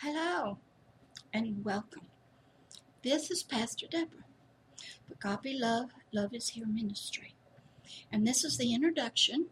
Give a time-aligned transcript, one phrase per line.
[0.00, 0.58] Hello
[1.32, 2.08] and welcome.
[3.02, 4.24] This is Pastor Deborah
[5.06, 7.34] for Agape Love, Love is Here Ministry.
[8.10, 9.46] And this is the introduction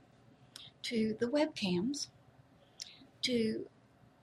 [0.82, 2.08] to the webcams,
[3.22, 3.66] to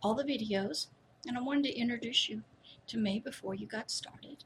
[0.04, 0.88] all the videos,
[1.25, 2.43] and I wanted to introduce you
[2.88, 4.43] to me before you got started.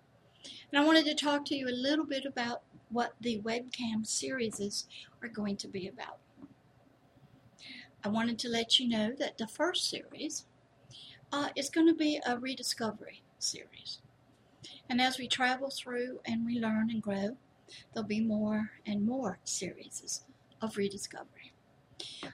[0.71, 4.88] And I wanted to talk to you a little bit about what the webcam series
[5.21, 6.20] are going to be about.
[8.04, 10.45] I wanted to let you know that the first series
[11.31, 13.99] uh, is going to be a rediscovery series.
[14.89, 17.38] And as we travel through and we learn and grow,
[17.94, 20.23] there'll be more and more series
[20.62, 21.53] of rediscovery.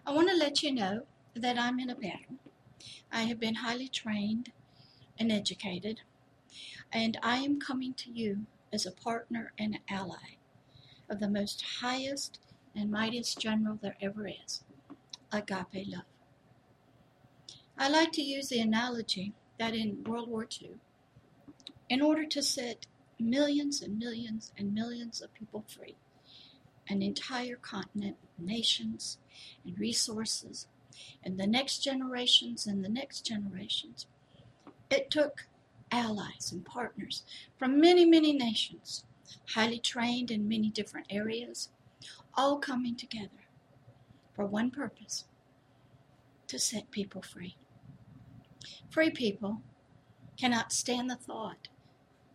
[0.05, 1.03] I want to let you know
[1.35, 2.37] that I'm in a battle.
[3.11, 4.51] I have been highly trained
[5.19, 6.01] and educated,
[6.91, 10.37] and I am coming to you as a partner and an ally
[11.09, 12.39] of the most highest
[12.75, 14.63] and mightiest general there ever is,
[15.31, 16.16] agape love.
[17.79, 20.71] I like to use the analogy that in World War II,
[21.89, 22.87] in order to set
[23.19, 25.95] millions and millions and millions of people free,
[26.89, 29.19] an entire continent, nations,
[29.63, 30.67] and resources,
[31.23, 34.07] and the next generations and the next generations,
[34.89, 35.45] it took
[35.91, 37.23] allies and partners
[37.57, 39.05] from many, many nations,
[39.49, 41.69] highly trained in many different areas,
[42.33, 43.45] all coming together
[44.33, 45.25] for one purpose
[46.47, 47.55] to set people free.
[48.89, 49.61] Free people
[50.37, 51.67] cannot stand the thought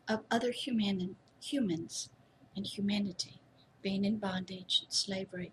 [0.08, 2.11] of other human, humans
[2.56, 3.41] and humanity
[3.81, 5.53] being in bondage and slavery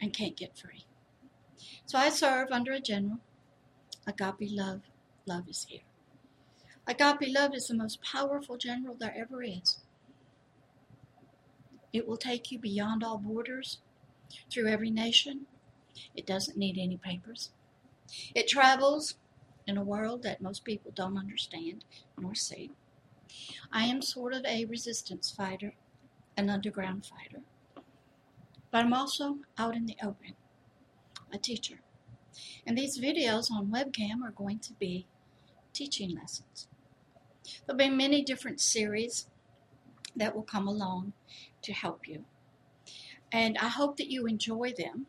[0.00, 0.84] and can't get free.
[1.86, 3.18] So I serve under a general.
[4.06, 4.82] Agape love,
[5.26, 5.82] love is here.
[6.86, 9.78] Agape love is the most powerful general there ever is.
[11.92, 13.78] It will take you beyond all borders,
[14.50, 15.46] through every nation.
[16.14, 17.50] It doesn't need any papers.
[18.34, 19.14] It travels
[19.66, 21.84] in a world that most people don't understand
[22.18, 22.70] nor see.
[23.72, 25.72] I am sort of a resistance fighter,
[26.36, 27.42] an underground fighter,
[28.70, 30.34] but I'm also out in the open,
[31.32, 31.80] a teacher.
[32.66, 35.06] And these videos on webcam are going to be
[35.72, 36.68] teaching lessons.
[37.66, 39.26] There'll be many different series
[40.16, 41.12] that will come along
[41.62, 42.24] to help you.
[43.30, 45.06] And I hope that you enjoy them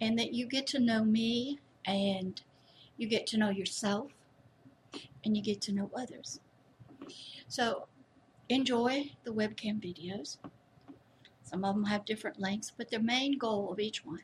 [0.00, 2.40] and that you get to know me and
[2.96, 4.12] you get to know yourself
[5.24, 6.40] and you get to know others.
[7.48, 7.86] So
[8.48, 10.38] enjoy the webcam videos.
[11.42, 14.22] Some of them have different lengths, but the main goal of each one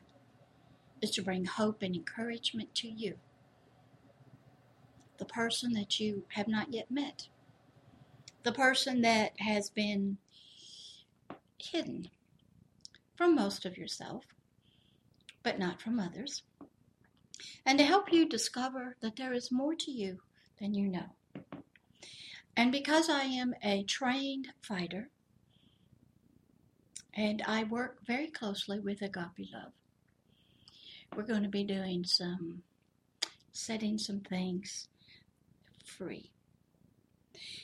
[1.01, 3.15] is to bring hope and encouragement to you,
[5.17, 7.27] the person that you have not yet met,
[8.43, 10.17] the person that has been
[11.57, 12.09] hidden
[13.15, 14.25] from most of yourself,
[15.43, 16.43] but not from others
[17.65, 20.19] and to help you discover that there is more to you
[20.59, 21.15] than you know.
[22.55, 25.09] And because I am a trained fighter,
[27.13, 29.73] and I work very closely with Agape Love,
[31.15, 32.63] we're going to be doing some,
[33.51, 34.87] setting some things
[35.85, 36.31] free.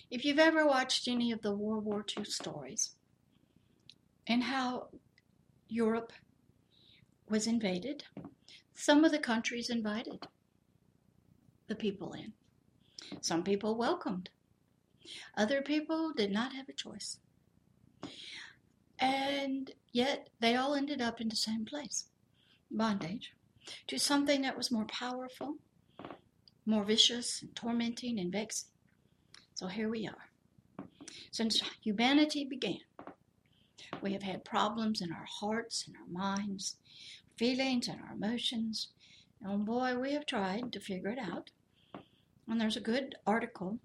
[0.09, 2.91] If you've ever watched any of the World War II stories
[4.25, 4.87] and how
[5.67, 6.11] Europe
[7.29, 8.03] was invaded
[8.77, 10.27] some of the countries invited
[11.67, 12.31] the people in.
[13.21, 14.29] Some people welcomed.
[15.35, 17.17] Other people did not have a choice.
[18.99, 22.05] And yet they all ended up in the same place
[22.69, 23.33] bondage
[23.87, 25.55] to something that was more powerful,
[26.66, 28.69] more vicious, and tormenting, and vexing.
[29.55, 30.85] So here we are.
[31.31, 32.81] Since humanity began,
[34.01, 36.75] we have had problems in our hearts and our minds
[37.37, 38.89] feelings and our emotions.
[39.41, 41.51] And boy, we have tried to figure it out.
[42.47, 43.79] And there's a good article,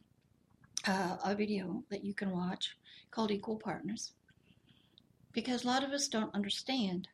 [0.87, 2.77] uh, a video that you can watch
[3.11, 4.13] called Equal Partners.
[5.33, 7.09] Because a lot of us don't understand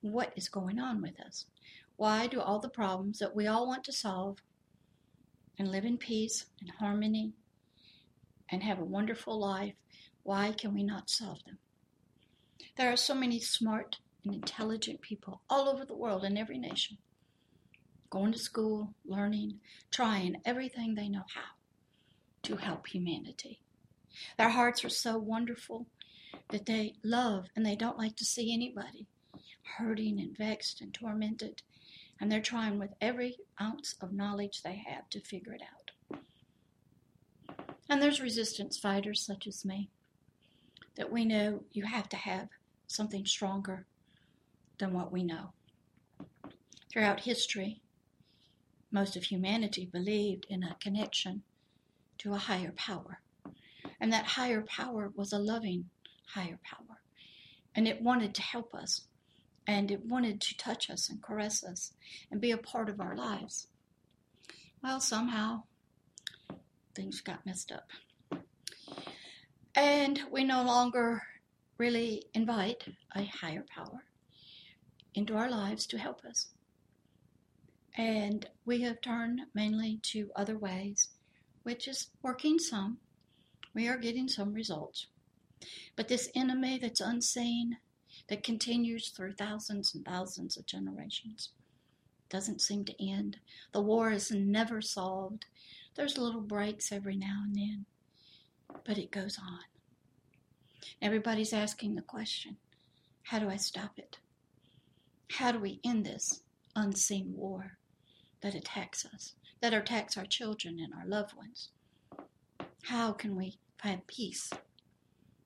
[0.00, 1.46] what is going on with us.
[1.96, 4.38] Why do all the problems that we all want to solve
[5.58, 7.32] and live in peace and harmony
[8.50, 9.74] and have a wonderful life,
[10.22, 11.58] why can we not solve them?
[12.76, 16.98] There are so many smart and intelligent people all over the world in every nation.
[18.10, 19.60] Going to school, learning,
[19.90, 21.52] trying everything they know how
[22.44, 23.60] to help humanity.
[24.38, 25.86] Their hearts are so wonderful
[26.50, 29.06] that they love and they don't like to see anybody
[29.78, 31.62] hurting and vexed and tormented.
[32.20, 36.18] And they're trying with every ounce of knowledge they have to figure it out.
[37.88, 39.90] And there's resistance fighters such as me
[40.96, 42.48] that we know you have to have
[42.86, 43.86] something stronger
[44.78, 45.52] than what we know.
[46.90, 47.80] Throughout history,
[48.90, 51.42] most of humanity believed in a connection
[52.18, 53.20] to a higher power.
[54.00, 55.90] And that higher power was a loving
[56.34, 57.00] higher power.
[57.74, 59.02] And it wanted to help us.
[59.66, 61.92] And it wanted to touch us and caress us
[62.30, 63.66] and be a part of our lives.
[64.82, 65.62] Well, somehow
[66.94, 67.88] things got messed up.
[69.74, 71.22] And we no longer
[71.78, 72.84] really invite
[73.16, 74.04] a higher power
[75.14, 76.48] into our lives to help us.
[77.96, 81.08] And we have turned mainly to other ways,
[81.62, 82.98] which is working some.
[83.72, 85.06] We are getting some results.
[85.96, 87.78] But this enemy that's unseen,
[88.28, 91.50] that continues through thousands and thousands of generations,
[92.28, 93.38] doesn't seem to end.
[93.72, 95.46] The war is never solved.
[95.94, 97.86] There's little breaks every now and then,
[98.84, 99.60] but it goes on.
[101.00, 102.56] Everybody's asking the question
[103.22, 104.18] how do I stop it?
[105.38, 106.40] How do we end this
[106.74, 107.78] unseen war?
[108.44, 109.32] that attacks us,
[109.62, 111.70] that attacks our children and our loved ones?
[112.82, 114.50] How can we find peace?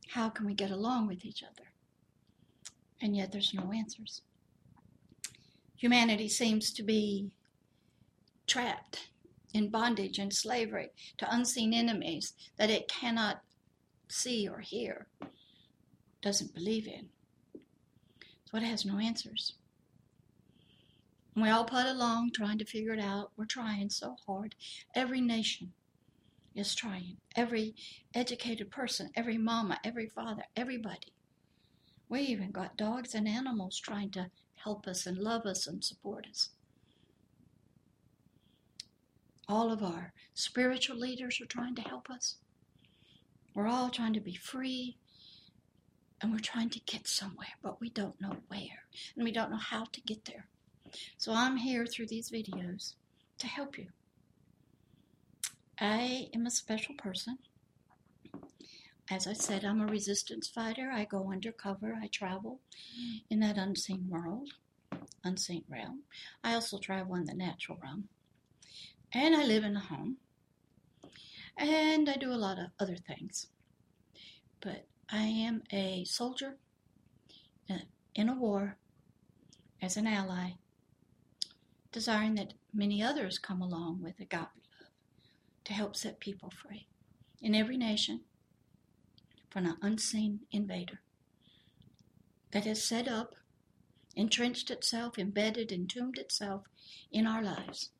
[0.09, 1.69] How can we get along with each other?
[3.01, 4.23] And yet there's no answers.
[5.77, 7.31] Humanity seems to be
[8.49, 9.11] trapped
[9.55, 13.43] in bondage and slavery to unseen enemies that it cannot
[14.09, 15.07] see or hear,
[16.21, 17.11] doesn't believe in.
[18.51, 19.53] So it has no answers.
[21.39, 23.31] And we all put along trying to figure it out.
[23.37, 24.57] We're trying so hard.
[24.97, 25.73] Every nation
[26.53, 27.19] is trying.
[27.37, 27.77] Every
[28.13, 31.13] educated person, every mama, every father, everybody.
[32.09, 34.33] We even got dogs and animals trying to
[34.65, 36.49] help us and love us and support us.
[39.49, 42.39] All of our spiritual leaders are trying to help us.
[43.55, 44.97] We're all trying to be free
[46.21, 49.57] and we're trying to get somewhere, but we don't know where and we don't know
[49.57, 50.49] how to get there.
[51.17, 52.95] So I'm here through these videos
[53.39, 53.89] to help you.
[55.81, 57.39] I am a special person.
[59.11, 60.91] As I said, I'm a resistance fighter.
[60.93, 61.97] I go undercover.
[62.01, 62.61] I travel
[63.31, 64.51] in that unseen world,
[65.25, 66.03] unseen realm.
[66.45, 68.09] I also travel in the natural realm.
[69.13, 70.19] And I live in a home.
[71.57, 73.47] And I do a lot of other things.
[74.61, 76.57] But I am a soldier
[77.71, 77.79] uh,
[78.15, 78.77] in a war
[79.81, 80.53] as an ally
[81.93, 84.91] desiring that many others come along with agape love
[85.65, 86.87] to help set people free
[87.41, 88.21] in every nation
[89.51, 91.01] from an unseen invader
[92.53, 93.35] that has set up,
[94.17, 96.63] entrenched itself, embedded, entombed itself
[97.11, 97.91] in our lives,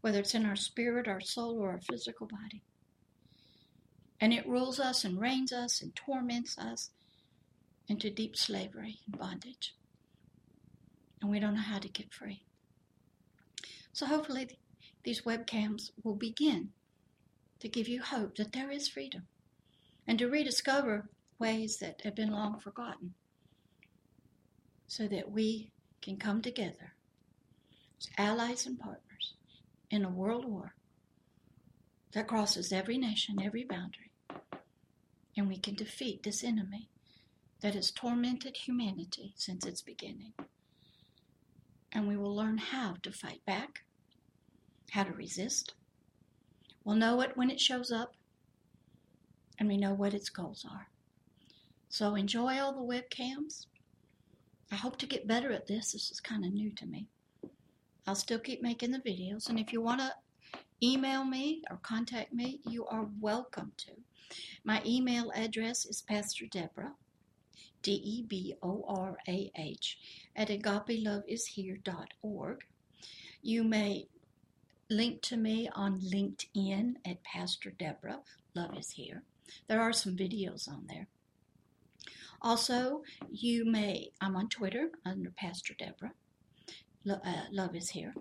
[0.00, 2.62] whether it's in our spirit, our soul, or our physical body.
[4.20, 6.90] And it rules us and reigns us and torments us
[7.86, 9.74] into deep slavery and bondage.
[11.20, 12.42] And we don't know how to get free.
[13.98, 14.46] So hopefully
[15.02, 16.68] these webcams will begin
[17.58, 19.26] to give you hope that there is freedom
[20.06, 21.10] and to rediscover
[21.40, 23.14] ways that have been long forgotten
[24.86, 26.94] so that we can come together
[27.98, 29.34] as allies and partners
[29.90, 30.76] in a world war
[32.12, 34.12] that crosses every nation, every boundary,
[35.36, 36.88] and we can defeat this enemy
[37.62, 40.34] that has tormented humanity since its beginning.
[41.90, 43.80] And we will learn how to fight back
[44.90, 45.74] how to resist.
[46.84, 48.14] We'll know it when it shows up,
[49.58, 50.88] and we know what its goals are.
[51.88, 53.66] So enjoy all the webcams.
[54.70, 55.92] I hope to get better at this.
[55.92, 57.08] This is kind of new to me.
[58.06, 60.12] I'll still keep making the videos, and if you want to
[60.82, 63.90] email me or contact me, you are welcome to.
[64.64, 66.94] My email address is Pastor Deborah,
[67.82, 69.98] D E B O R A H,
[70.36, 72.64] at agapeloveishere.org.
[73.42, 74.06] You may
[74.90, 78.20] link to me on LinkedIn at Pastor Deborah.
[78.54, 79.22] Love is here.
[79.68, 81.08] There are some videos on there.
[82.40, 86.12] Also, you may, I'm on Twitter under Pastor Deborah.
[87.04, 88.14] Lo, uh, love is here.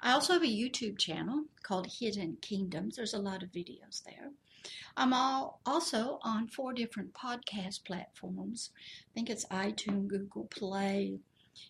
[0.00, 2.96] I also have a YouTube channel called Hidden Kingdoms.
[2.96, 4.30] There's a lot of videos there.
[4.96, 8.70] I'm all, also on four different podcast platforms.
[8.76, 11.18] I think it's iTunes, Google Play,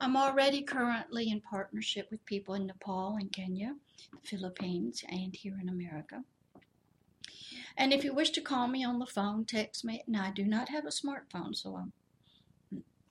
[0.00, 3.74] I'm already currently in partnership with people in Nepal and Kenya,
[4.12, 6.22] the Philippines, and here in America.
[7.76, 10.02] And if you wish to call me on the phone, text me.
[10.06, 11.92] Now, I do not have a smartphone, so I'm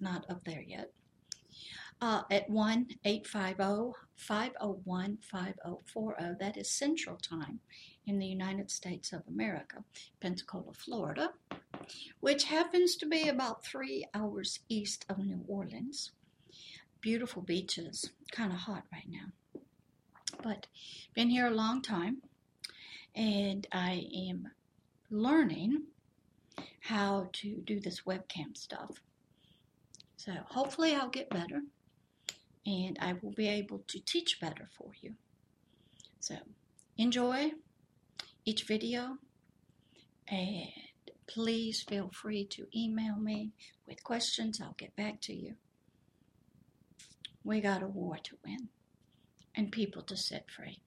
[0.01, 0.92] not up there yet.
[2.01, 6.36] uh, at 1 850 501 5040.
[6.39, 7.60] That is Central Time
[8.06, 9.84] in the United States of America,
[10.22, 11.32] Pensacola, Florida,
[12.22, 16.12] which happens to be about three hours east of New Orleans.
[17.01, 19.32] Beautiful beaches, kind of hot right now.
[20.44, 20.68] But
[21.16, 22.22] been here a long time
[23.16, 24.51] and I am
[25.12, 25.84] learning
[26.82, 29.01] how to do this webcam stuff.
[30.27, 31.62] So hopefully I'll get better
[32.65, 35.13] and I will be able to teach better for you.
[36.19, 36.36] So
[36.98, 37.51] enjoy
[38.43, 39.19] each video
[40.27, 40.67] and
[41.27, 43.53] please feel free to email me
[43.88, 44.60] with questions.
[44.62, 45.55] I'll get back to you.
[47.46, 48.67] We got a war to win
[49.55, 50.81] and people to set free.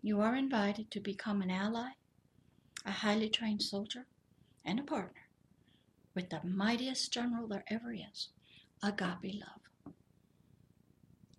[0.00, 1.90] You are invited to become an ally,
[2.86, 4.06] a highly trained soldier,
[4.64, 5.21] and a partner
[6.14, 8.28] with the mightiest general there ever is,
[8.82, 9.94] agape love,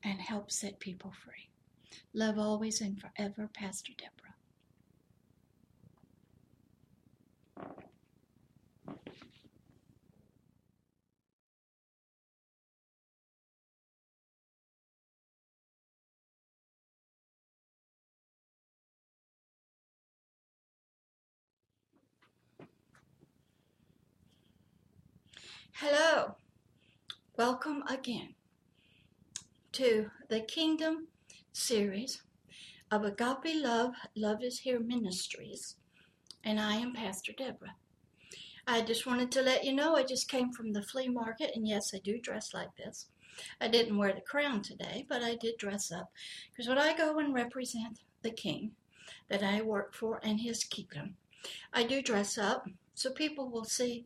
[0.04, 1.50] and help set people free.
[2.14, 4.23] Love always and forever, Pastor Deborah.
[25.78, 26.36] Hello,
[27.36, 28.36] welcome again
[29.72, 31.08] to the Kingdom
[31.52, 32.22] series
[32.92, 35.76] of Agape Love, Love is Here Ministries,
[36.44, 37.76] and I am Pastor Deborah.
[38.68, 41.68] I just wanted to let you know I just came from the flea market, and
[41.68, 43.08] yes, I do dress like this.
[43.60, 46.12] I didn't wear the crown today, but I did dress up
[46.52, 48.74] because when I go and represent the King
[49.28, 51.16] that I work for and his kingdom,
[51.74, 54.06] I do dress up so people will see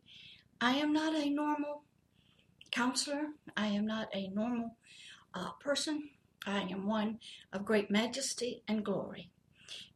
[0.60, 1.84] I am not a normal
[2.72, 3.26] counselor.
[3.56, 4.76] I am not a normal
[5.32, 6.10] uh, person.
[6.46, 7.20] I am one
[7.52, 9.30] of great majesty and glory.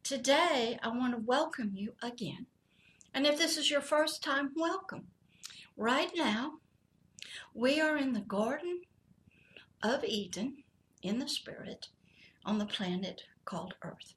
[0.03, 2.45] Today, I want to welcome you again.
[3.13, 5.07] And if this is your first time, welcome.
[5.75, 6.53] Right now,
[7.53, 8.81] we are in the Garden
[9.81, 10.63] of Eden
[11.01, 11.87] in the Spirit
[12.45, 14.13] on the planet called Earth.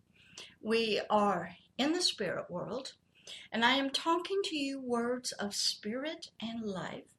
[0.62, 2.92] We are in the spirit world
[3.52, 7.14] and I am talking to you words of spirit and life.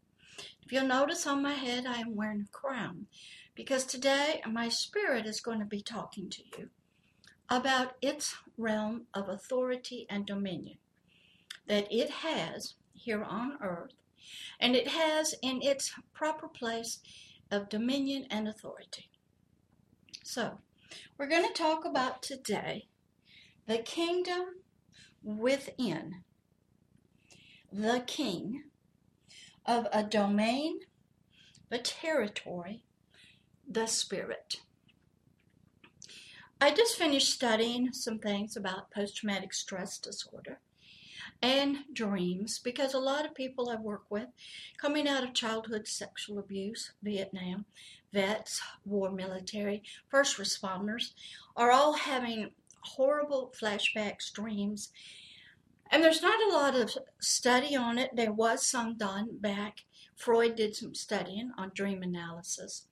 [0.63, 3.07] If you'll notice on my head, I am wearing a crown
[3.55, 6.69] because today my spirit is going to be talking to you
[7.49, 10.77] about its realm of authority and dominion
[11.67, 13.93] that it has here on earth
[14.59, 16.99] and it has in its proper place
[17.51, 19.09] of dominion and authority.
[20.23, 20.59] So,
[21.17, 22.87] we're going to talk about today
[23.67, 24.56] the kingdom
[25.23, 26.23] within
[27.71, 28.63] the king
[29.65, 30.79] of a domain,
[31.69, 32.83] the territory,
[33.69, 34.57] the spirit.
[36.59, 40.59] I just finished studying some things about post traumatic stress disorder
[41.41, 44.27] and dreams because a lot of people I work with
[44.77, 47.65] coming out of childhood sexual abuse, Vietnam,
[48.11, 51.11] vets, war military, first responders
[51.55, 52.51] are all having
[52.95, 54.91] horrible flashbacks, dreams.
[55.91, 58.11] And there's not a lot of study on it.
[58.13, 59.77] There was some done back.
[60.15, 62.87] Freud did some studying on dream analysis.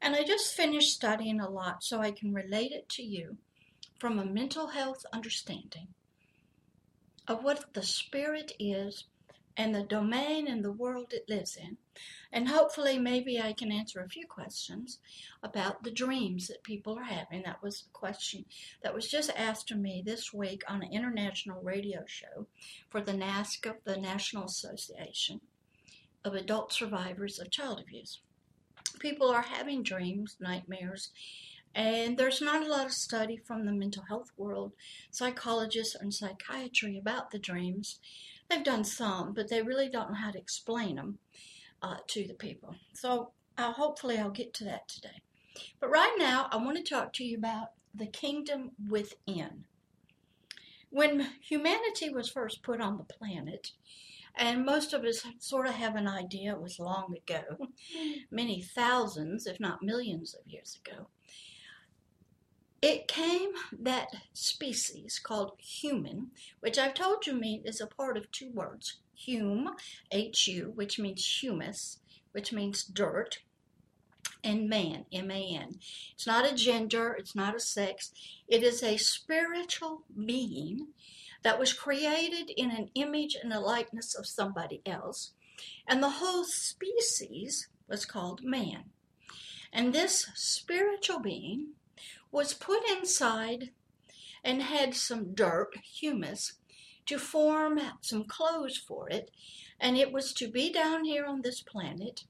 [0.00, 3.36] And I just finished studying a lot so I can relate it to you
[3.98, 5.88] from a mental health understanding
[7.26, 9.04] of what the spirit is
[9.56, 11.76] and the domain and the world it lives in.
[12.32, 14.98] And hopefully, maybe I can answer a few questions
[15.42, 17.42] about the dreams that people are having.
[17.42, 18.44] That was a question
[18.82, 22.46] that was just asked to me this week on an international radio show
[22.88, 25.40] for the NAASCA, the National Association
[26.24, 28.20] of Adult Survivors of Child Abuse.
[28.98, 31.10] People are having dreams, nightmares,
[31.74, 34.72] and there's not a lot of study from the mental health world,
[35.10, 37.98] psychologists and psychiatry about the dreams.
[38.48, 41.18] They've done some, but they really don't know how to explain them
[41.84, 42.74] uh, to the people.
[42.94, 45.20] So uh, hopefully I'll get to that today.
[45.80, 49.66] But right now, I want to talk to you about the kingdom within.
[50.88, 53.72] When humanity was first put on the planet,
[54.34, 57.68] and most of us sort of have an idea, it was long ago,
[58.30, 61.08] many thousands, if not millions of years ago.
[62.80, 68.30] It came that species called human, which I've told you means is a part of
[68.30, 69.70] two words hume,
[70.10, 71.98] H U, which means humus,
[72.32, 73.38] which means dirt,
[74.42, 75.78] and man, M A N.
[76.12, 78.12] It's not a gender, it's not a sex,
[78.46, 80.88] it is a spiritual being
[81.42, 85.32] that was created in an image and a likeness of somebody else.
[85.86, 88.84] And the whole species was called man.
[89.72, 91.72] And this spiritual being
[92.30, 93.70] was put inside
[94.42, 96.54] and had some dirt, humus,
[97.06, 99.30] to form some clothes for it.
[99.80, 102.24] And it was to be down here on this planet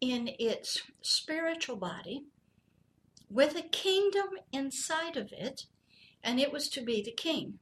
[0.00, 2.24] in its spiritual body
[3.30, 5.66] with a kingdom inside of it,
[6.22, 7.58] and it was to be the king.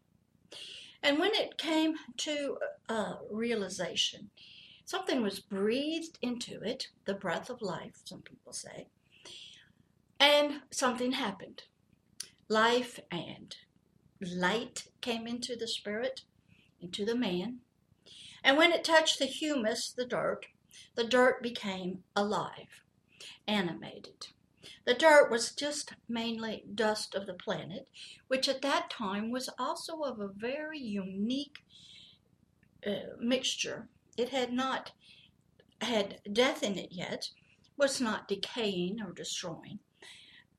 [1.02, 4.30] And when it came to uh, realization,
[4.84, 8.86] something was breathed into it, the breath of life, some people say,
[10.20, 11.62] and something happened.
[12.48, 13.56] Life and
[14.20, 16.22] light came into the spirit,
[16.82, 17.60] into the man.
[18.44, 20.46] And when it touched the humus, the dirt,
[20.94, 22.82] the dirt became alive,
[23.46, 24.28] animated.
[24.84, 27.88] The dirt was just mainly dust of the planet,
[28.28, 31.58] which at that time was also of a very unique
[32.86, 33.88] uh, mixture.
[34.16, 34.92] It had not
[35.80, 37.30] had death in it yet,
[37.76, 39.80] was not decaying or destroying.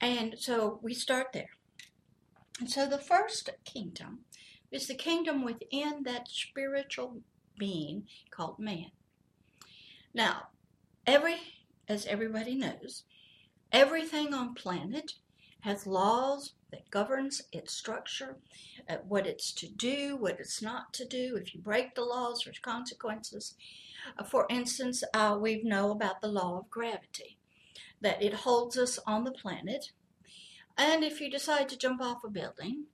[0.01, 1.51] And so we start there.
[2.59, 4.25] And so the first kingdom
[4.73, 7.21] is the kingdom within that spiritual
[7.57, 8.91] being called man.
[10.13, 10.47] Now,
[11.05, 11.37] every,
[11.87, 13.03] as everybody knows,
[13.71, 15.13] everything on planet
[15.61, 18.37] has laws that governs its structure,
[18.89, 21.37] uh, what it's to do, what it's not to do.
[21.39, 23.55] If you break the laws, there's consequences.
[24.17, 27.37] Uh, for instance, uh, we know about the law of gravity,
[28.01, 29.91] that it holds us on the planet.
[30.77, 32.85] And if you decide to jump off a building,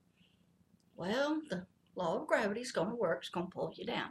[1.00, 1.64] well, the
[1.96, 4.10] law of gravity is going to work, it's going to pull you down.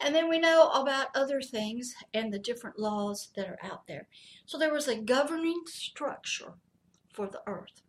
[0.00, 4.08] And then we know about other things and the different laws that are out there.
[4.44, 6.54] So there was a governing structure
[7.14, 7.82] for the earth,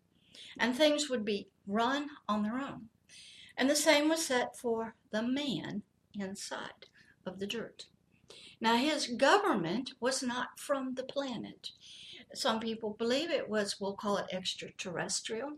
[0.60, 2.90] and things would be run on their own.
[3.58, 5.82] And the same was set for the man
[6.14, 6.86] inside
[7.26, 7.88] of the dirt.
[8.62, 11.72] Now, his government was not from the planet.
[12.34, 15.54] Some people believe it was, we'll call it extraterrestrial.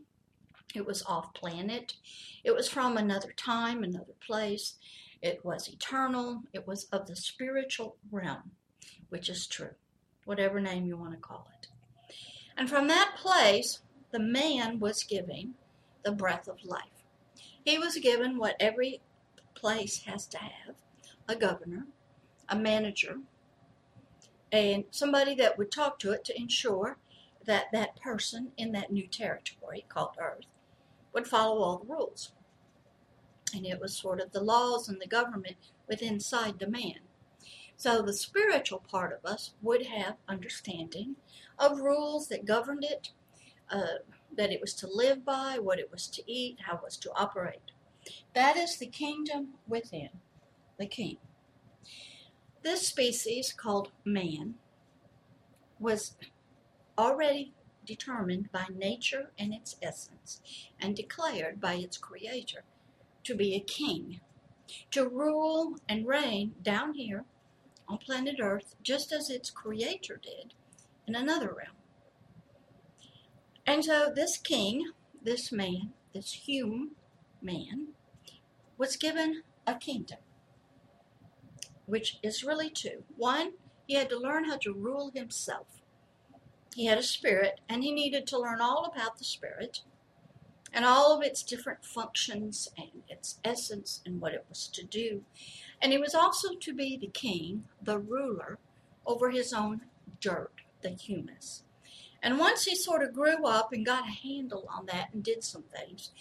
[0.75, 1.95] It was off planet.
[2.43, 4.75] It was from another time, another place.
[5.21, 6.43] It was eternal.
[6.53, 8.51] It was of the spiritual realm,
[9.09, 9.73] which is true,
[10.25, 11.67] whatever name you want to call it.
[12.55, 13.79] And from that place,
[14.11, 15.55] the man was given
[16.03, 16.83] the breath of life.
[17.65, 19.01] He was given what every
[19.55, 20.75] place has to have
[21.27, 21.87] a governor,
[22.47, 23.17] a manager,
[24.51, 26.97] and somebody that would talk to it to ensure
[27.45, 30.45] that that person in that new territory called Earth
[31.13, 32.31] would follow all the rules
[33.53, 35.55] and it was sort of the laws and the government
[35.87, 36.99] within inside the man.
[37.77, 41.15] So the spiritual part of us would have understanding
[41.57, 43.11] of rules that governed it,
[43.71, 43.99] uh,
[44.35, 47.11] that it was to live by, what it was to eat, how it was to
[47.15, 47.71] operate.
[48.33, 50.09] That is the kingdom within
[50.77, 51.17] the king.
[52.61, 54.55] This species, called man,
[55.79, 56.15] was
[56.97, 57.53] already
[57.89, 60.41] determined by nature and its essence
[60.79, 62.61] and declared by its creator
[63.23, 64.19] to be a king,
[64.91, 67.25] to rule and reign down here
[67.87, 70.53] on planet Earth, just as its creator did
[71.07, 71.77] in another realm.
[73.65, 74.91] And so this king,
[75.23, 76.91] this man, this human
[77.41, 77.87] man,
[78.77, 80.19] was given a kingdom,
[81.87, 83.03] which is really two.
[83.17, 83.53] One,
[83.87, 85.78] he had to learn how to rule himself.
[86.75, 89.81] He had a spirit, and he needed to learn all about the spirit
[90.71, 95.23] and all of its different functions and its essence and what it was to do.
[95.81, 98.59] And he was also to be the king, the ruler,
[99.05, 99.81] over his own
[100.21, 101.63] dirt, the humus.
[102.21, 105.43] And once he sort of grew up and got a handle on that and did
[105.43, 106.11] some things,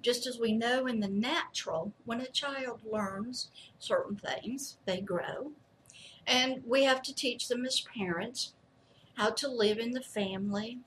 [0.00, 5.52] just as we know in the natural, when a child learns certain things, they grow.
[6.26, 8.52] And we have to teach them as parents
[9.18, 10.78] how to live in the family,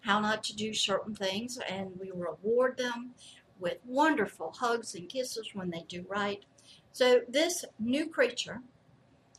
[0.00, 3.12] how not to do certain things, and we reward them
[3.60, 6.44] with wonderful hugs and kisses when they do right.
[6.92, 8.62] So this new creature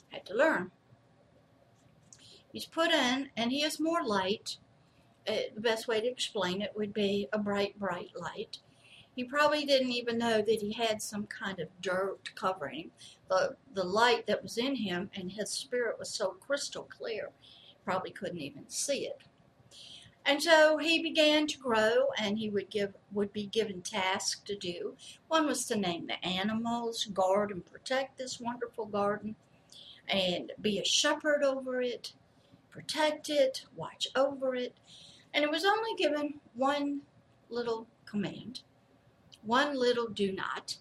[0.09, 0.71] had to learn.
[2.53, 4.57] He's put in, and he is more light.
[5.27, 8.59] Uh, the best way to explain it would be a bright, bright light.
[9.15, 12.91] He probably didn't even know that he had some kind of dirt covering
[13.29, 17.31] The, the light that was in him and his spirit was so crystal clear,
[17.89, 19.17] probably couldn't even see it.
[20.23, 24.55] And so he began to grow and he would give would be given tasks to
[24.55, 24.93] do.
[25.27, 29.35] One was to name the animals, guard and protect this wonderful garden,
[30.07, 32.13] and be a shepherd over it,
[32.69, 34.75] protect it, watch over it.
[35.33, 37.01] And it was only given one
[37.49, 38.61] little command,
[39.41, 40.77] one little do not.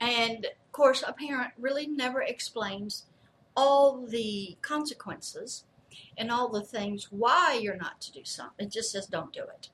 [0.00, 3.04] And of course, a parent really never explains
[3.56, 5.62] all the consequences
[6.16, 8.66] and all the things why you're not to do something.
[8.66, 9.70] It just says don't do it.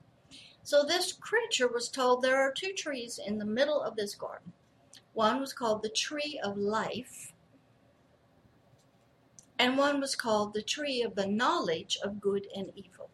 [0.63, 4.53] So this creature was told there are two trees in the middle of this garden.
[5.13, 7.33] One was called the tree of life,
[9.59, 13.09] and one was called the tree of the knowledge of good and evil.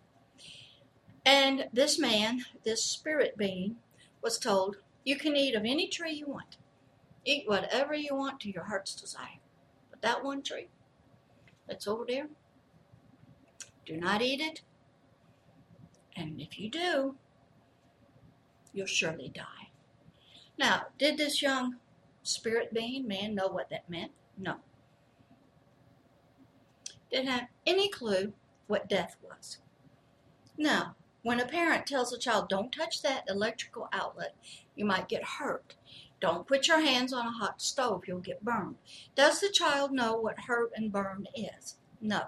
[1.26, 3.76] And this man, this spirit being,
[4.22, 6.58] was told, You can eat of any tree you want.
[7.26, 9.40] Eat whatever you want to your heart's desire.
[9.90, 10.70] But that one tree
[11.68, 12.30] that's over there,
[13.90, 14.62] do not eat it.
[16.16, 17.16] And if you do,
[18.72, 19.72] you'll surely die.
[20.60, 21.78] Now, did this young
[22.22, 24.12] spirit being man know what that meant?
[24.38, 24.58] No.
[27.12, 28.34] Didn't have any clue
[28.68, 29.58] what death was.
[30.56, 34.36] Now, when a parent tells a child, don't touch that electrical outlet,
[34.76, 35.74] you might get hurt.
[36.22, 38.76] Don't put your hands on a hot stove, you'll get burned.
[39.16, 41.78] Does the child know what hurt and burn is?
[42.00, 42.28] No.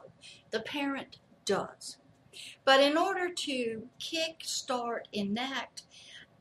[0.49, 1.17] The parent
[1.51, 1.97] does.
[2.63, 5.83] But in order to kick, start, enact,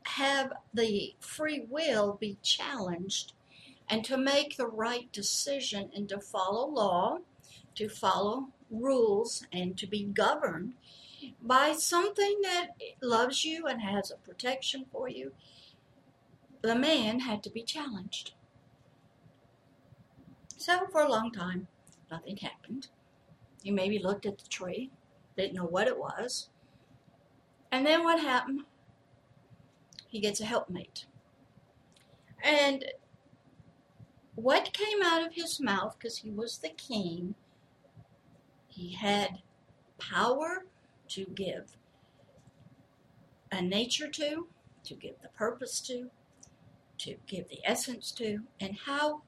[0.03, 3.33] have the free will be challenged,
[3.89, 7.17] and to make the right decision and to follow law,
[7.75, 10.75] to follow rules, and to be governed,
[11.41, 12.69] by something that
[13.01, 15.33] loves you and has a protection for you,
[16.61, 18.31] the man had to be challenged.
[20.55, 21.67] So for a long time,
[22.09, 22.87] nothing happened.
[23.61, 24.89] He maybe looked at the tree,
[25.41, 26.49] didn't know what it was.
[27.71, 28.61] And then what happened?
[30.07, 31.05] He gets a helpmate.
[32.43, 32.85] And
[34.35, 37.35] what came out of his mouth, because he was the king,
[38.67, 39.41] he had
[39.97, 40.65] power
[41.09, 41.77] to give
[43.51, 44.47] a nature to,
[44.83, 46.09] to give the purpose to,
[46.99, 49.21] to give the essence to, and how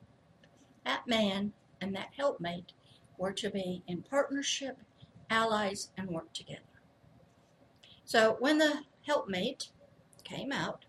[0.86, 2.73] that man and that helpmate
[3.17, 4.78] were to be in partnership,
[5.34, 6.62] allies, and work together.
[8.06, 9.69] So when the helpmate
[10.24, 10.86] came out,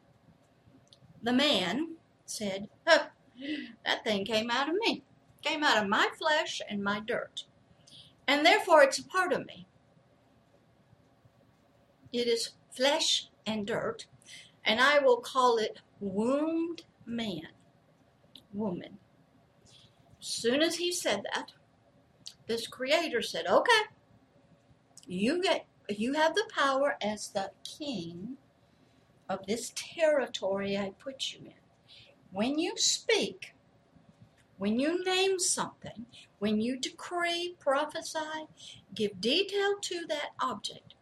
[1.23, 3.09] the man said, oh,
[3.85, 5.03] That thing came out of me,
[5.43, 7.45] came out of my flesh and my dirt,
[8.27, 9.67] and therefore it's a part of me.
[12.13, 14.07] It is flesh and dirt,
[14.65, 17.49] and I will call it wombed man,
[18.53, 18.99] woman.
[20.21, 21.53] Soon as he said that,
[22.47, 23.83] this creator said, "Okay,
[25.07, 28.37] you get you have the power as the king
[29.29, 31.53] of this territory I put you in.
[32.31, 33.55] When you speak,
[34.57, 36.07] when you name something,
[36.39, 38.49] when you decree, prophesy,
[38.95, 40.95] give detail to that object,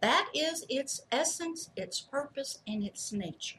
[0.00, 3.58] that is its essence, its purpose, and its nature,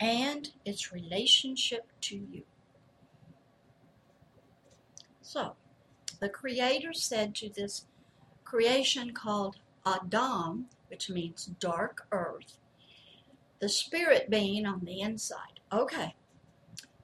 [0.00, 2.44] and its relationship to you.
[5.20, 5.56] So,
[6.20, 7.86] the Creator said to this
[8.54, 12.56] creation called Adam, which means dark earth,
[13.58, 15.58] the spirit being on the inside.
[15.72, 16.14] Okay,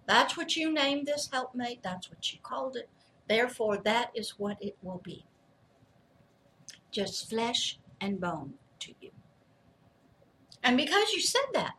[0.07, 2.89] that's what you named this helpmate, that's what you called it.
[3.29, 5.25] Therefore, that is what it will be.
[6.93, 9.11] Just flesh and bone to you.
[10.63, 11.75] And because you said that,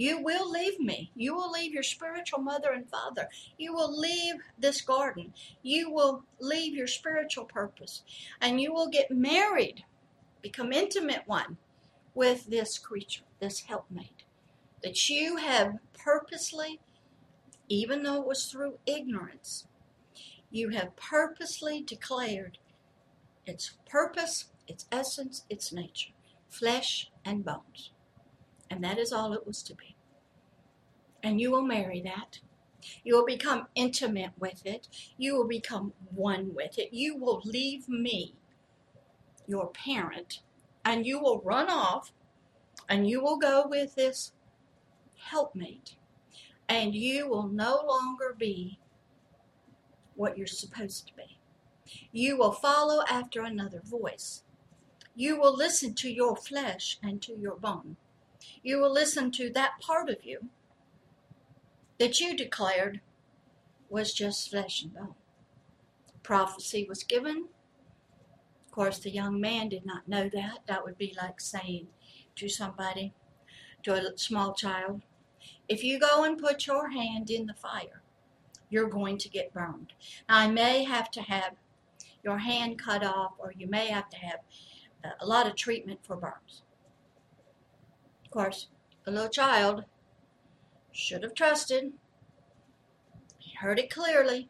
[0.00, 1.10] you will leave me.
[1.14, 3.28] You will leave your spiritual mother and father.
[3.58, 5.34] You will leave this garden.
[5.62, 8.02] You will leave your spiritual purpose.
[8.40, 9.84] And you will get married,
[10.40, 11.58] become intimate one
[12.14, 14.24] with this creature, this helpmate.
[14.82, 16.80] That you have purposely,
[17.68, 19.66] even though it was through ignorance,
[20.50, 22.56] you have purposely declared
[23.44, 26.12] its purpose, its essence, its nature,
[26.48, 27.90] flesh and bones.
[28.70, 29.89] And that is all it was to be.
[31.22, 32.40] And you will marry that.
[33.04, 34.88] You will become intimate with it.
[35.18, 36.92] You will become one with it.
[36.92, 38.34] You will leave me,
[39.46, 40.40] your parent,
[40.84, 42.12] and you will run off
[42.88, 44.32] and you will go with this
[45.16, 45.94] helpmate.
[46.68, 48.78] And you will no longer be
[50.14, 51.38] what you're supposed to be.
[52.12, 54.42] You will follow after another voice.
[55.14, 57.96] You will listen to your flesh and to your bone.
[58.62, 60.48] You will listen to that part of you
[62.00, 63.02] that you declared
[63.90, 65.14] was just flesh and bone.
[66.22, 67.48] Prophecy was given.
[68.64, 70.60] Of course, the young man did not know that.
[70.66, 71.88] That would be like saying
[72.36, 73.12] to somebody,
[73.82, 75.02] to a small child,
[75.68, 78.00] if you go and put your hand in the fire,
[78.70, 79.92] you're going to get burned.
[80.26, 81.52] I may have to have
[82.24, 84.40] your hand cut off, or you may have to have
[85.04, 86.62] uh, a lot of treatment for burns.
[88.24, 88.68] Of course,
[89.06, 89.84] a little child
[90.92, 91.92] should have trusted.
[93.38, 94.48] He heard it clearly.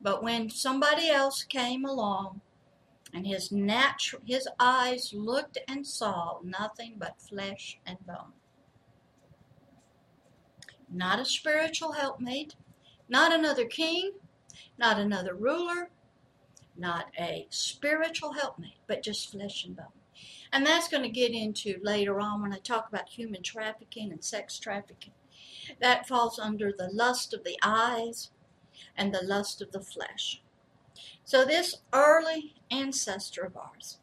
[0.00, 2.40] But when somebody else came along
[3.12, 8.32] and his natural his eyes looked and saw nothing but flesh and bone.
[10.90, 12.54] Not a spiritual helpmate,
[13.08, 14.12] not another king,
[14.78, 15.90] not another ruler,
[16.76, 19.86] not a spiritual helpmate, but just flesh and bone.
[20.52, 24.24] And that's going to get into later on when I talk about human trafficking and
[24.24, 25.12] sex trafficking.
[25.80, 28.30] That falls under the lust of the eyes
[28.96, 30.42] and the lust of the flesh.
[31.24, 33.98] So, this early ancestor of ours,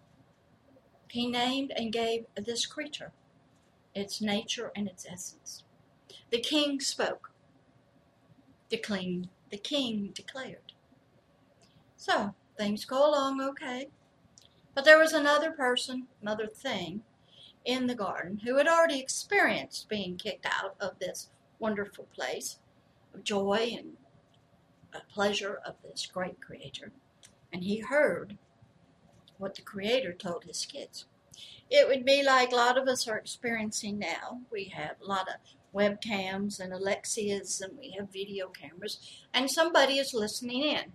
[1.10, 3.12] he named and gave this creature
[3.93, 5.63] its nature and its essence.
[6.30, 7.32] The king spoke.
[8.69, 10.73] The king, the king declared.
[11.95, 13.88] So, things go along okay.
[14.73, 17.04] But there was another person, another thing,
[17.63, 21.30] in the garden who had already experienced being kicked out of this
[21.65, 22.60] wonderful place
[23.12, 23.93] of joy and
[25.12, 26.91] pleasure of this great creator.
[27.51, 28.38] And he heard
[29.39, 31.06] what the creator told his kids.
[31.71, 34.41] It would be like a lot of us are experiencing now.
[34.51, 35.36] We have a lot of
[35.73, 38.99] webcams and Alexias and we have video cameras,
[39.34, 40.91] and somebody is listening in.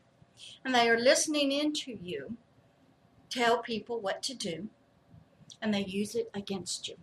[0.64, 2.36] And they are listening in to you
[3.28, 4.68] tell people what to do,
[5.60, 6.96] and they use it against you.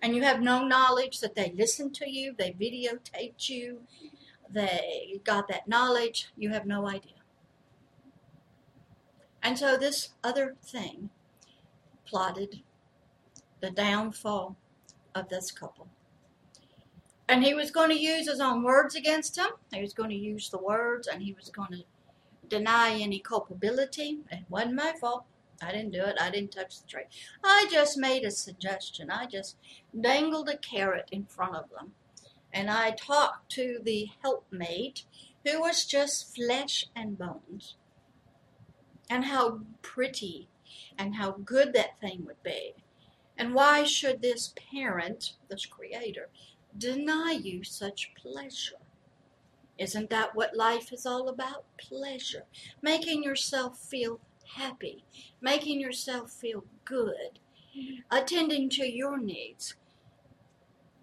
[0.00, 3.82] And you have no knowledge that they listened to you, they videotaped you,
[4.50, 7.12] they got that knowledge, you have no idea.
[9.42, 11.10] And so this other thing
[12.06, 12.62] plotted
[13.60, 14.56] the downfall
[15.14, 15.88] of this couple.
[17.28, 19.50] And he was going to use his own words against him.
[19.72, 21.84] He was going to use the words and he was going to
[22.48, 24.20] deny any culpability.
[24.30, 25.24] It wasn't my fault.
[25.62, 26.16] I didn't do it.
[26.20, 27.04] I didn't touch the tree.
[27.42, 29.10] I just made a suggestion.
[29.10, 29.56] I just
[29.98, 31.92] dangled a carrot in front of them.
[32.52, 35.04] And I talked to the helpmate
[35.44, 37.74] who was just flesh and bones.
[39.10, 40.48] And how pretty
[40.96, 42.74] and how good that thing would be.
[43.36, 46.28] And why should this parent, this creator,
[46.76, 48.76] deny you such pleasure?
[49.78, 51.64] Isn't that what life is all about?
[51.78, 52.44] Pleasure.
[52.82, 54.20] Making yourself feel
[54.56, 55.04] happy,
[55.40, 57.38] making yourself feel good,
[57.76, 57.96] mm-hmm.
[58.10, 59.74] attending to your needs.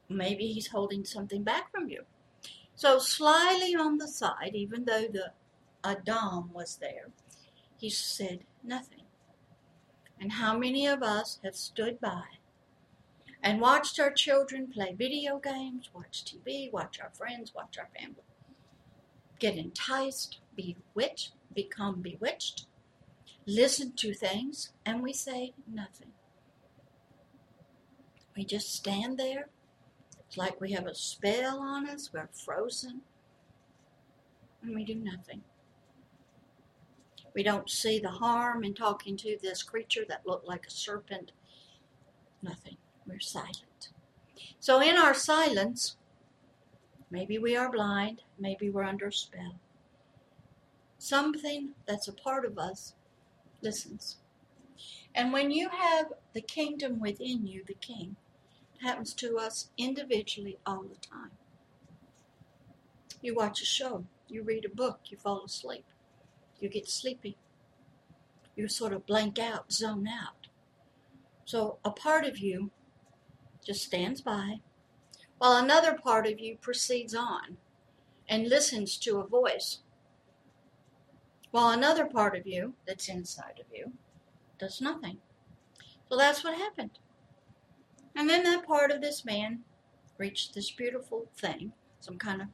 [0.09, 2.03] Maybe he's holding something back from you.
[2.75, 5.31] So, slyly on the side, even though the
[5.83, 7.09] Adam was there,
[7.77, 9.03] he said nothing.
[10.19, 12.23] And how many of us have stood by
[13.41, 18.23] and watched our children play video games, watch TV, watch our friends, watch our family
[19.39, 22.67] get enticed, bewitched, become bewitched,
[23.45, 26.11] listen to things, and we say nothing.
[28.35, 29.49] We just stand there.
[30.19, 33.01] It's like we have a spell on us, we're frozen,
[34.61, 35.41] and we do nothing.
[37.33, 41.31] We don't see the harm in talking to this creature that looked like a serpent.
[42.41, 42.77] Nothing.
[43.05, 43.89] We're silent.
[44.59, 45.97] So, in our silence,
[47.11, 49.59] maybe we are blind, maybe we're under a spell.
[50.97, 52.95] Something that's a part of us
[53.61, 54.17] listens.
[55.13, 58.17] And when you have the kingdom within you, the king,
[58.81, 61.31] happens to us individually all the time.
[63.21, 65.85] You watch a show, you read a book, you fall asleep,
[66.59, 67.37] you get sleepy,
[68.55, 70.47] you sort of blank out, zone out.
[71.45, 72.71] So a part of you
[73.65, 74.59] just stands by,
[75.37, 77.57] while another part of you proceeds on
[78.27, 79.79] and listens to a voice
[81.55, 83.93] while another part of you that's inside of you
[84.59, 85.19] does nothing.
[86.09, 86.99] So that's what happened.
[88.13, 89.61] And then that part of this man
[90.17, 92.47] reached this beautiful thing, some kind of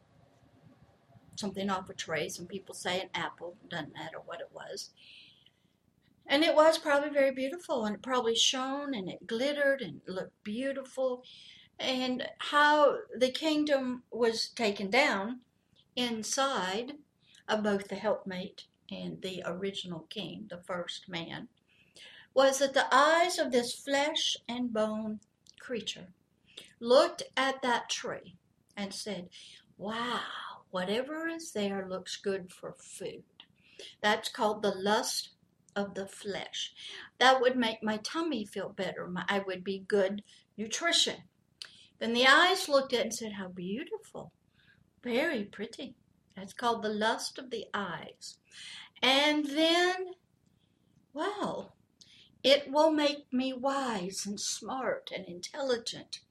[1.36, 2.30] something off a tray.
[2.30, 4.92] Some people say an apple, doesn't matter what it was.
[6.28, 10.44] And it was probably very beautiful, and it probably shone and it glittered and looked
[10.44, 11.24] beautiful.
[11.80, 15.40] And how the kingdom was taken down
[15.96, 16.98] inside
[17.48, 21.48] of both the helpmate and the original king, the first man,
[22.34, 25.20] was that the eyes of this flesh and bone
[25.60, 26.08] creature
[26.80, 28.36] looked at that tree
[28.76, 29.30] and said,
[29.78, 30.22] Wow,
[30.72, 33.24] whatever is there looks good for food.
[34.02, 35.30] That's called the lust
[35.76, 36.74] of the flesh.
[37.20, 39.10] That would make my tummy feel better.
[39.28, 40.24] I would be good
[40.58, 41.24] nutrition.
[42.00, 44.32] Then the eyes looked at it and said, How beautiful.
[45.04, 45.96] Very pretty.
[46.42, 48.40] That's called the lust of the eyes.
[49.00, 50.14] And then,
[51.14, 51.76] well,
[52.44, 56.22] it will make me wise and smart and intelligent.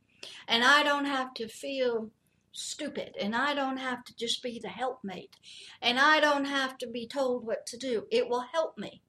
[0.49, 2.11] And I don't have to feel
[2.51, 5.37] stupid and I don't have to just be the helpmate
[5.81, 8.09] and I don't have to be told what to do.
[8.11, 9.03] It will help me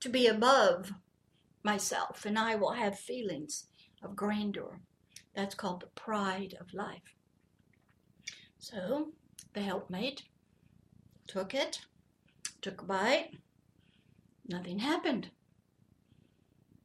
[0.00, 0.92] to be above
[1.62, 3.66] myself and I will have feelings
[4.02, 4.80] of grandeur.
[5.34, 7.14] That's called the pride of life.
[8.58, 9.12] So
[9.52, 10.22] the helpmate
[11.28, 11.80] took it,
[12.60, 13.30] took a bite,
[14.48, 15.30] nothing happened.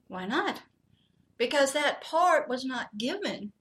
[0.08, 0.62] Why not?
[1.38, 3.54] Because that part was not given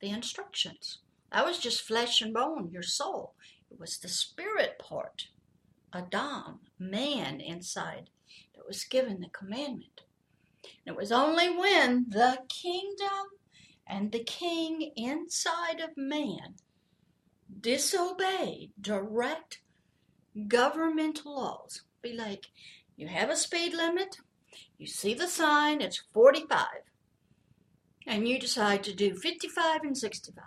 [0.00, 0.98] the instructions.
[1.32, 3.34] That was just flesh and bone, your soul.
[3.70, 5.28] It was the spirit part,
[5.92, 8.10] Adam, man inside,
[8.54, 10.02] that was given the commandment.
[10.86, 13.26] And it was only when the kingdom
[13.86, 16.54] and the king inside of man
[17.60, 19.60] disobeyed direct
[20.48, 21.82] governmental laws.
[22.02, 22.46] Be like,
[22.96, 24.18] you have a speed limit,
[24.78, 26.66] you see the sign, it's 45,
[28.06, 30.44] and you decide to do 55 and 65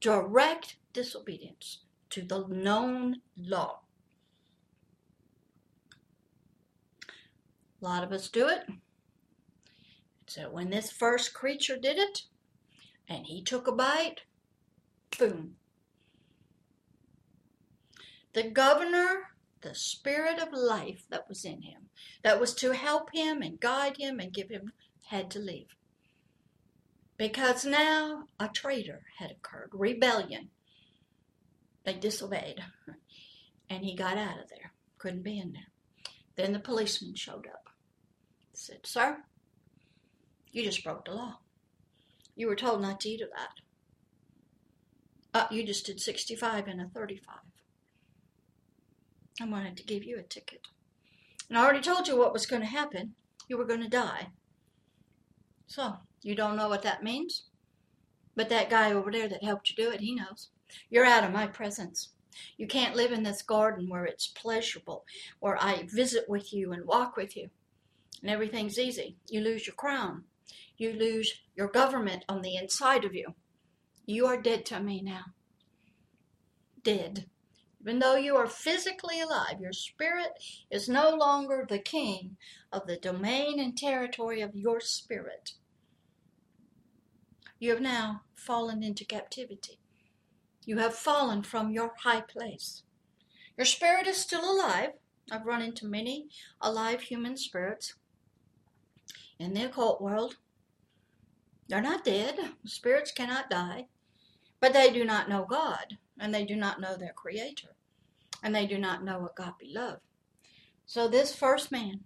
[0.00, 3.80] direct disobedience to the known law.
[7.80, 8.64] A lot of us do it.
[10.26, 12.22] So when this first creature did it,
[13.08, 14.22] and he took a bite,
[15.18, 15.56] boom.
[18.36, 19.30] The governor,
[19.62, 21.88] the spirit of life that was in him,
[22.22, 24.72] that was to help him and guide him and give him,
[25.06, 25.76] had to leave
[27.16, 30.50] because now a traitor had occurred, rebellion.
[31.84, 32.62] They disobeyed,
[33.70, 35.70] and he got out of there, couldn't be in there.
[36.36, 37.70] Then the policeman showed up.
[38.52, 39.18] Said, Sir,
[40.50, 41.38] you just broke the law.
[42.34, 43.50] You were told not to eat of that.
[45.32, 47.36] Uh, you just did 65 and a 35.
[49.40, 50.68] I wanted to give you a ticket.
[51.48, 53.14] And I already told you what was going to happen.
[53.48, 54.28] You were going to die.
[55.66, 57.44] So, you don't know what that means?
[58.34, 60.50] But that guy over there that helped you do it, he knows.
[60.90, 62.10] You're out of my presence.
[62.56, 65.04] You can't live in this garden where it's pleasurable,
[65.40, 67.50] where I visit with you and walk with you,
[68.20, 69.16] and everything's easy.
[69.28, 70.24] You lose your crown.
[70.76, 73.34] You lose your government on the inside of you.
[74.04, 75.24] You are dead to me now.
[76.82, 77.26] Dead.
[77.86, 80.32] Even though you are physically alive, your spirit
[80.72, 82.36] is no longer the king
[82.72, 85.52] of the domain and territory of your spirit.
[87.60, 89.78] You have now fallen into captivity.
[90.64, 92.82] You have fallen from your high place.
[93.56, 94.94] Your spirit is still alive.
[95.30, 96.26] I've run into many
[96.60, 97.94] alive human spirits
[99.38, 100.38] in the occult world.
[101.68, 102.36] They're not dead.
[102.64, 103.86] Spirits cannot die.
[104.58, 107.75] But they do not know God, and they do not know their Creator,
[108.46, 109.98] and they do not know what God love.
[110.86, 112.04] So, this first man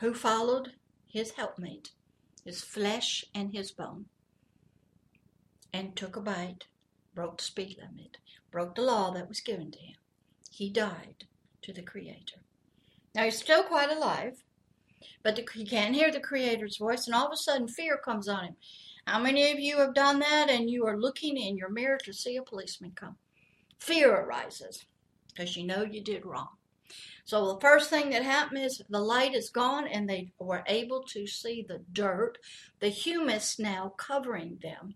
[0.00, 0.72] who followed
[1.06, 1.92] his helpmate
[2.44, 4.06] his flesh and his bone,
[5.72, 6.64] and took a bite,
[7.14, 8.16] broke the speed limit,
[8.50, 9.94] broke the law that was given to him.
[10.50, 11.26] He died
[11.62, 12.42] to the Creator.
[13.14, 14.42] Now he's still quite alive,
[15.22, 18.26] but the, he can't hear the Creator's voice, and all of a sudden fear comes
[18.26, 18.56] on him.
[19.06, 22.12] How many of you have done that and you are looking in your mirror to
[22.12, 23.16] see a policeman come?
[23.82, 24.86] Fear arises
[25.26, 26.50] because you know you did wrong.
[27.24, 31.02] So the first thing that happened is the light is gone and they were able
[31.08, 32.38] to see the dirt,
[32.78, 34.94] the humus now covering them.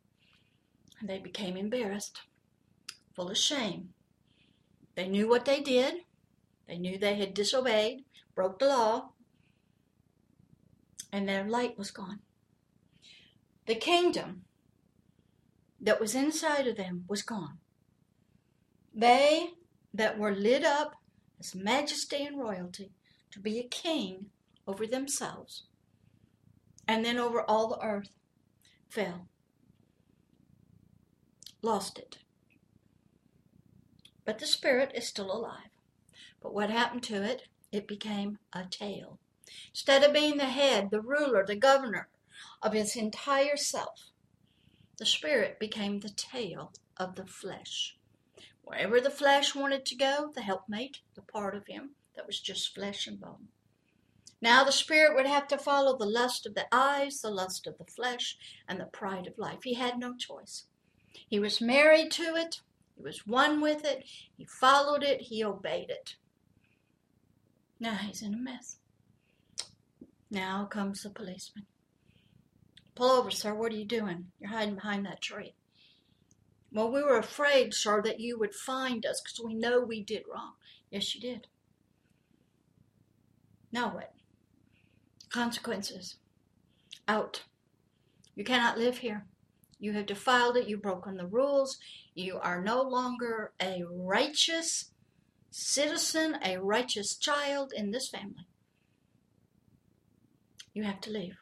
[1.00, 2.20] And they became embarrassed,
[3.16, 3.88] full of shame.
[4.94, 5.94] They knew what they did.
[6.68, 8.04] They knew they had disobeyed,
[8.36, 9.14] broke the law,
[11.10, 12.20] and their light was gone.
[13.66, 14.42] The kingdom
[15.80, 17.58] that was inside of them was gone.
[18.98, 19.50] They
[19.92, 20.94] that were lit up
[21.36, 22.92] his majesty and royalty,
[23.30, 24.30] to be a king
[24.66, 25.64] over themselves,
[26.88, 28.08] and then over all the earth,
[28.88, 29.28] fell.
[31.60, 32.18] Lost it.
[34.24, 35.70] But the spirit is still alive.
[36.40, 37.48] But what happened to it?
[37.70, 39.18] It became a tail.
[39.70, 42.08] Instead of being the head, the ruler, the governor
[42.62, 44.10] of its entire self,
[44.96, 47.95] the spirit became the tail of the flesh.
[48.66, 52.74] Wherever the flesh wanted to go, the helpmate, the part of him that was just
[52.74, 53.46] flesh and bone.
[54.42, 57.78] Now the spirit would have to follow the lust of the eyes, the lust of
[57.78, 58.36] the flesh,
[58.68, 59.60] and the pride of life.
[59.62, 60.64] He had no choice.
[61.12, 62.60] He was married to it,
[62.96, 64.04] he was one with it,
[64.36, 66.16] he followed it, he obeyed it.
[67.78, 68.78] Now he's in a mess.
[70.28, 71.66] Now comes the policeman.
[72.96, 73.54] Pull over, sir.
[73.54, 74.32] What are you doing?
[74.40, 75.54] You're hiding behind that tree.
[76.72, 80.24] Well, we were afraid, sir, that you would find us because we know we did
[80.32, 80.52] wrong.
[80.90, 81.46] Yes, you did.
[83.72, 84.12] Now what?
[85.30, 86.16] Consequences.
[87.08, 87.44] Out.
[88.34, 89.26] You cannot live here.
[89.78, 90.68] You have defiled it.
[90.68, 91.78] You've broken the rules.
[92.14, 94.90] You are no longer a righteous
[95.50, 98.46] citizen, a righteous child in this family.
[100.74, 101.36] You have to leave.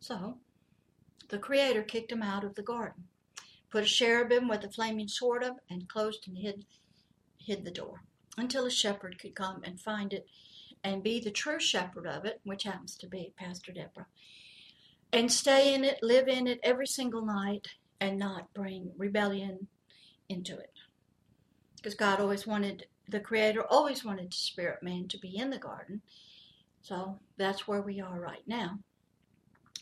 [0.00, 0.38] So,
[1.28, 3.04] the Creator kicked him out of the garden,
[3.74, 6.64] put a cherubim with a flaming sword up, and closed and hid,
[7.38, 8.04] hid the door
[8.38, 10.28] until a shepherd could come and find it
[10.84, 14.06] and be the true shepherd of it, which happens to be Pastor Deborah,
[15.12, 17.66] and stay in it, live in it every single night,
[18.00, 19.66] and not bring rebellion
[20.28, 20.74] into it.
[21.74, 25.58] Because God always wanted, the Creator always wanted the spirit man to be in the
[25.58, 26.00] garden.
[26.82, 28.78] So that's where we are right now,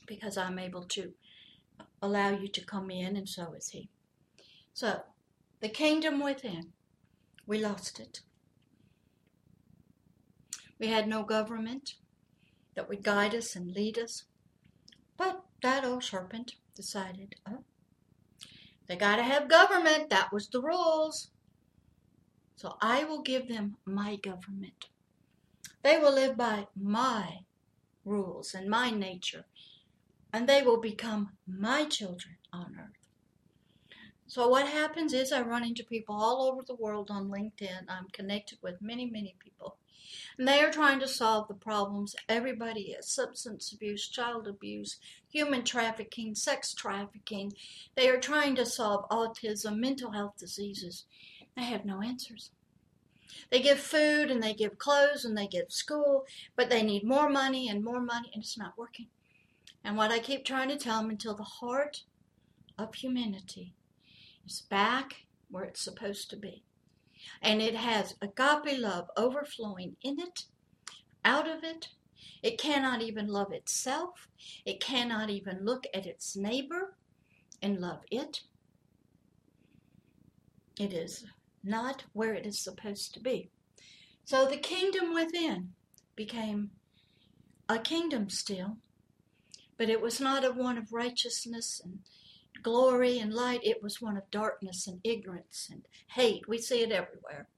[0.06, 1.12] because I'm able to
[2.00, 3.88] allow you to come in, and so is He.
[4.72, 5.02] So,
[5.60, 6.72] the kingdom within,
[7.46, 8.20] we lost it.
[10.78, 11.94] We had no government
[12.74, 14.24] that would guide us and lead us.
[15.16, 17.64] But that old serpent decided, oh,
[18.86, 20.10] they got to have government.
[20.10, 21.30] That was the rules.
[22.56, 24.88] So I will give them my government.
[25.82, 27.40] They will live by my
[28.04, 29.44] rules and my nature,
[30.32, 33.02] and they will become my children on earth.
[34.26, 37.84] So what happens is I run into people all over the world on LinkedIn.
[37.88, 39.76] I'm connected with many, many people.
[40.38, 45.64] And they are trying to solve the problems everybody is substance abuse, child abuse, human
[45.64, 47.52] trafficking, sex trafficking.
[47.94, 51.04] They are trying to solve autism, mental health diseases.
[51.54, 52.52] They have no answers.
[53.50, 56.24] They give food and they give clothes and they give school,
[56.56, 59.08] but they need more money and more money, and it's not working.
[59.84, 62.04] And what I keep trying to tell them until the heart
[62.78, 63.74] of humanity
[64.46, 66.64] is back where it's supposed to be
[67.40, 70.44] and it has agape love overflowing in it,
[71.24, 71.88] out of it.
[72.42, 74.28] It cannot even love itself.
[74.64, 76.96] It cannot even look at its neighbor
[77.60, 78.42] and love it.
[80.78, 81.24] It is
[81.62, 83.50] not where it is supposed to be.
[84.24, 85.70] So the kingdom within
[86.16, 86.70] became
[87.68, 88.78] a kingdom still,
[89.82, 91.98] but it was not a one of righteousness and
[92.62, 95.82] glory and light, it was one of darkness and ignorance and
[96.14, 96.46] hate.
[96.46, 97.48] We see it everywhere.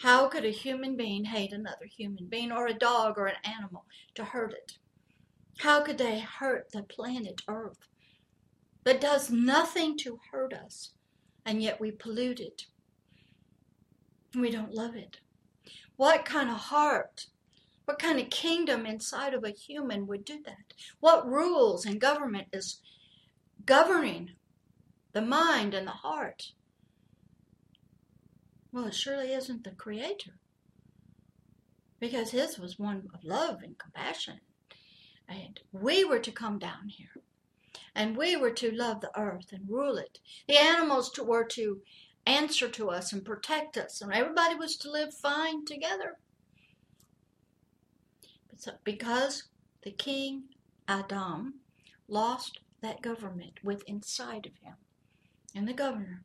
[0.00, 3.86] How could a human being hate another human being or a dog or an animal
[4.16, 4.72] to hurt it?
[5.60, 7.88] How could they hurt the planet Earth
[8.84, 10.90] that does nothing to hurt us
[11.46, 12.66] and yet we pollute it?
[14.34, 15.20] We don't love it.
[15.96, 17.28] What kind of heart,
[17.88, 20.74] what kind of kingdom inside of a human would do that?
[21.00, 22.82] What rules and government is
[23.64, 24.32] governing
[25.14, 26.52] the mind and the heart.
[28.70, 30.32] Well, it surely isn't the Creator.
[31.98, 34.40] Because His was one of love and compassion.
[35.26, 37.22] And we were to come down here.
[37.94, 40.18] And we were to love the earth and rule it.
[40.46, 41.80] The animals were to
[42.26, 44.02] answer to us and protect us.
[44.02, 46.18] And everybody was to live fine together.
[48.58, 49.44] So, because
[49.82, 50.48] the king
[50.88, 51.60] Adam
[52.08, 54.74] lost that government with inside of him
[55.54, 56.24] and the governor.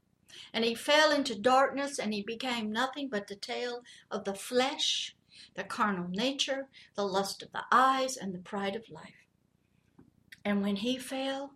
[0.51, 5.15] And he fell into darkness and he became nothing but the tail of the flesh,
[5.53, 9.27] the carnal nature, the lust of the eyes, and the pride of life.
[10.43, 11.53] And when he fell,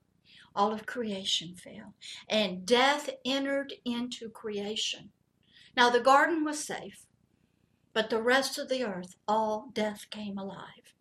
[0.55, 1.95] all of creation fell,
[2.30, 5.09] and death entered into creation.
[5.75, 7.07] Now the garden was safe,
[7.98, 10.93] but the rest of the earth, all death came alive,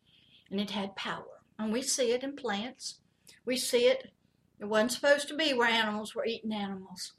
[0.50, 1.42] and it had power.
[1.58, 3.00] And we see it in plants,
[3.44, 4.12] we see it.
[4.58, 7.12] It wasn't supposed to be where animals were eating animals.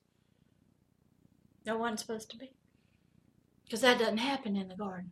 [1.63, 2.53] It wasn't supposed to be.
[3.65, 5.11] Because that doesn't happen in the garden.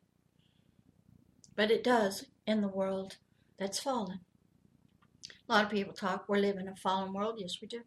[1.55, 3.17] But it does in the world
[3.59, 4.21] that's fallen.
[5.47, 7.35] A lot of people talk, we're living in a fallen world.
[7.37, 7.81] Yes, we do.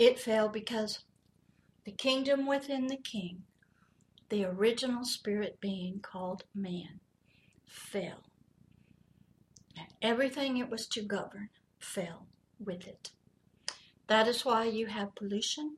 [0.00, 1.04] It fell because
[1.84, 3.44] the kingdom within the king,
[4.30, 7.00] the original spirit being called man,
[7.66, 8.22] fell.
[9.76, 12.26] And everything it was to govern fell
[12.58, 13.10] with it.
[14.06, 15.76] That is why you have pollution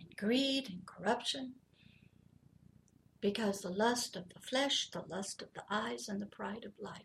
[0.00, 1.54] and greed and corruption.
[3.20, 6.72] Because the lust of the flesh, the lust of the eyes, and the pride of
[6.80, 7.02] life,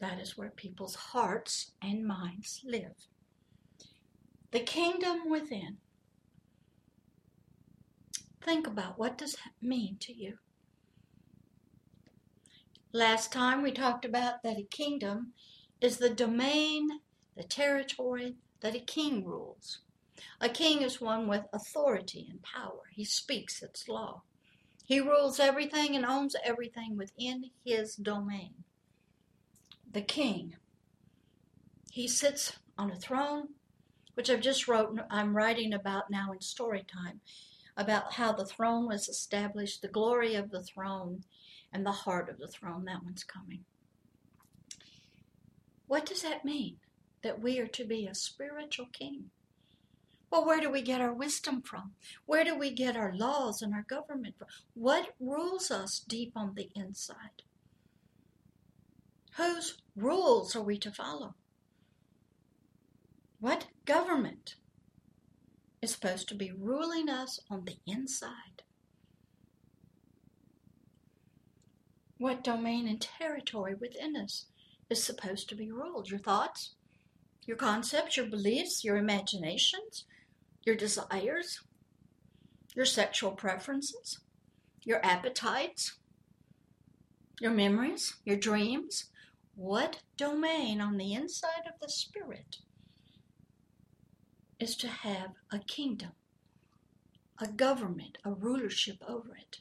[0.00, 3.06] that is where people's hearts and minds live.
[4.50, 5.78] The kingdom within.
[8.44, 10.38] Think about what does that mean to you?
[12.92, 15.32] Last time we talked about that a kingdom
[15.80, 17.00] is the domain
[17.36, 19.80] the territory that a king rules.
[20.40, 22.82] A king is one with authority and power.
[22.92, 24.22] He speaks its law.
[24.84, 28.54] He rules everything and owns everything within his domain.
[29.90, 30.56] The king,
[31.90, 33.48] he sits on a throne
[34.14, 37.20] which I've just wrote, I'm writing about now in story time,
[37.76, 41.24] about how the throne was established, the glory of the throne,
[41.72, 42.84] and the heart of the throne.
[42.84, 43.64] That one's coming.
[45.86, 46.76] What does that mean?
[47.22, 49.30] That we are to be a spiritual king.
[50.30, 51.92] Well, where do we get our wisdom from?
[52.26, 54.48] Where do we get our laws and our government from?
[54.74, 57.42] What rules us deep on the inside?
[59.36, 61.34] Whose rules are we to follow?
[63.38, 64.56] What government
[65.84, 68.62] is supposed to be ruling us on the inside?
[72.16, 74.46] What domain and territory within us
[74.88, 76.08] is supposed to be ruled?
[76.08, 76.74] Your thoughts,
[77.46, 80.06] your concepts, your beliefs, your imaginations,
[80.64, 81.60] your desires,
[82.74, 84.20] your sexual preferences,
[84.84, 85.98] your appetites,
[87.40, 89.10] your memories, your dreams.
[89.54, 92.56] What domain on the inside of the spirit
[94.58, 96.12] is to have a kingdom,
[97.40, 99.60] a government, a rulership over it?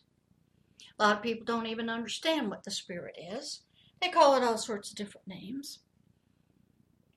[0.97, 3.61] A lot of people don't even understand what the spirit is.
[4.01, 5.79] They call it all sorts of different names.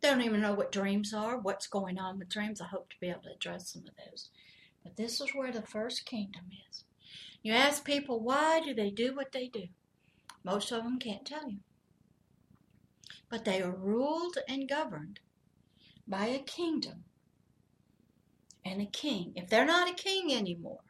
[0.00, 2.60] They don't even know what dreams are, what's going on with dreams.
[2.60, 4.30] I hope to be able to address some of those.
[4.82, 6.84] But this is where the first kingdom is.
[7.42, 9.64] You ask people why do they do what they do?
[10.44, 11.58] Most of them can't tell you.
[13.28, 15.18] But they are ruled and governed
[16.06, 17.05] by a kingdom
[18.66, 19.32] and a king.
[19.36, 20.80] If they're not a king anymore,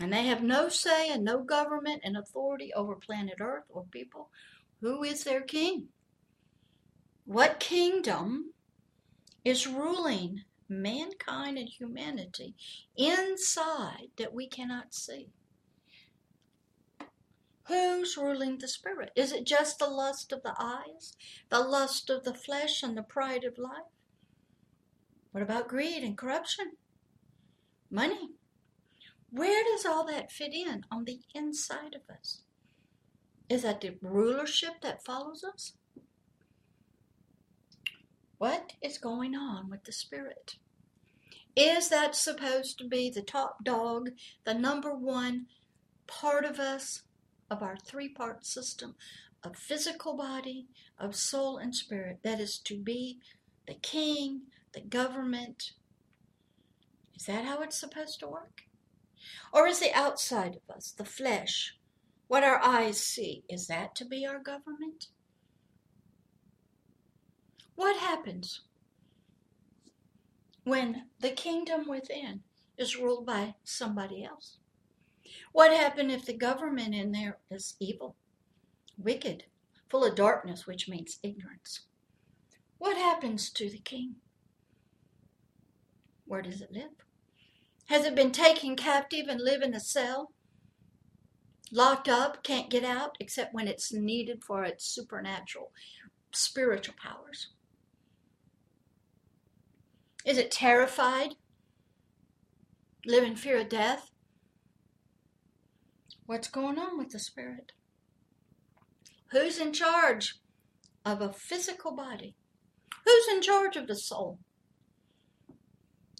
[0.00, 4.30] and they have no say and no government and authority over planet Earth or people,
[4.80, 5.88] who is their king?
[7.24, 8.52] What kingdom
[9.44, 12.54] is ruling mankind and humanity
[12.96, 15.28] inside that we cannot see?
[17.68, 19.10] Who's ruling the spirit?
[19.16, 21.16] Is it just the lust of the eyes,
[21.48, 23.93] the lust of the flesh, and the pride of life?
[25.34, 26.74] What about greed and corruption?
[27.90, 28.30] Money.
[29.30, 32.42] Where does all that fit in on the inside of us?
[33.48, 35.72] Is that the rulership that follows us?
[38.38, 40.54] What is going on with the spirit?
[41.56, 44.10] Is that supposed to be the top dog,
[44.44, 45.46] the number one
[46.06, 47.02] part of us,
[47.50, 48.94] of our three part system
[49.42, 52.20] of physical body, of soul, and spirit?
[52.22, 53.18] That is to be
[53.66, 54.42] the king,
[54.74, 55.72] the government.
[57.16, 58.62] Is that how it's supposed to work?
[59.52, 61.76] Or is the outside of us, the flesh,
[62.26, 65.06] what our eyes see, is that to be our government?
[67.76, 68.62] What happens
[70.64, 72.42] when the kingdom within
[72.76, 74.58] is ruled by somebody else?
[75.52, 78.16] What happens if the government in there is evil,
[78.98, 79.44] wicked,
[79.88, 81.80] full of darkness, which means ignorance?
[82.78, 84.16] What happens to the king?
[86.26, 86.90] Where does it live?
[87.86, 90.32] Has it been taken captive and live in a cell?
[91.70, 95.72] Locked up, can't get out except when it's needed for its supernatural,
[96.32, 97.48] spiritual powers?
[100.24, 101.34] Is it terrified?
[103.04, 104.10] Live in fear of death?
[106.26, 107.72] What's going on with the spirit?
[109.32, 110.36] Who's in charge
[111.04, 112.34] of a physical body?
[113.04, 114.38] Who's in charge of the soul?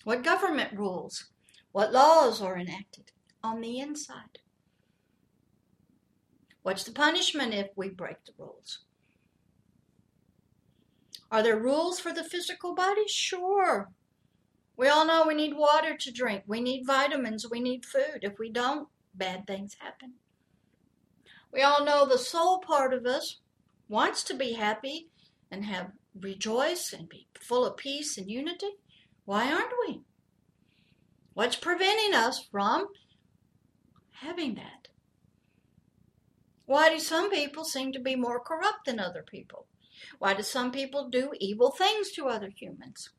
[0.05, 1.27] What government rules?
[1.73, 3.11] What laws are enacted
[3.43, 4.39] on the inside?
[6.63, 8.81] What's the punishment if we break the rules?
[11.31, 13.09] Are there rules for the physical body?
[13.09, 13.91] Sure.
[14.77, 16.45] We all know we need water to drink.
[16.47, 17.51] We need vitamins.
[17.51, 18.21] We need food.
[18.23, 20.15] If we don't, bad things happen.
[21.53, 23.41] We all know the soul part of us
[23.89, 25.09] wants to be happy
[25.51, 28.71] and have rejoice and be full of peace and unity.
[29.25, 30.03] Why aren't we?
[31.33, 32.89] What's preventing us from
[34.21, 34.89] having that?
[36.67, 39.67] Why do some people seem to be more corrupt than other people?
[40.19, 43.11] Why do some people do evil things to other humans?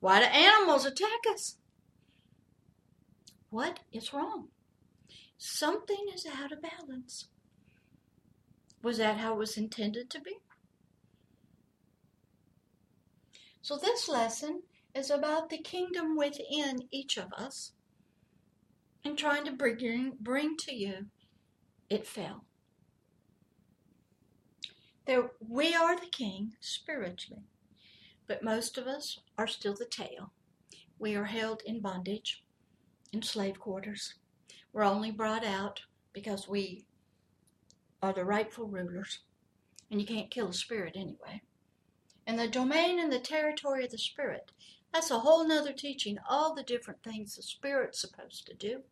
[0.00, 1.56] Why do animals attack us?
[3.50, 4.48] What is wrong?
[5.36, 7.26] Something is out of balance.
[8.82, 10.36] Was that how it was intended to be?
[13.60, 14.62] So, this lesson
[14.94, 17.72] is about the kingdom within each of us
[19.04, 21.06] and trying to bring, bring to you
[21.88, 22.44] it fell.
[25.06, 27.42] There, we are the king spiritually,
[28.28, 30.32] but most of us are still the tail.
[30.98, 32.44] We are held in bondage,
[33.12, 34.14] in slave quarters.
[34.72, 35.80] We're only brought out
[36.12, 36.84] because we
[38.02, 39.20] are the rightful rulers,
[39.90, 41.42] and you can't kill a spirit anyway.
[42.26, 44.52] And the domain and the territory of the spirit
[44.92, 48.82] That's a whole nother teaching, all the different things the Spirit's supposed to do.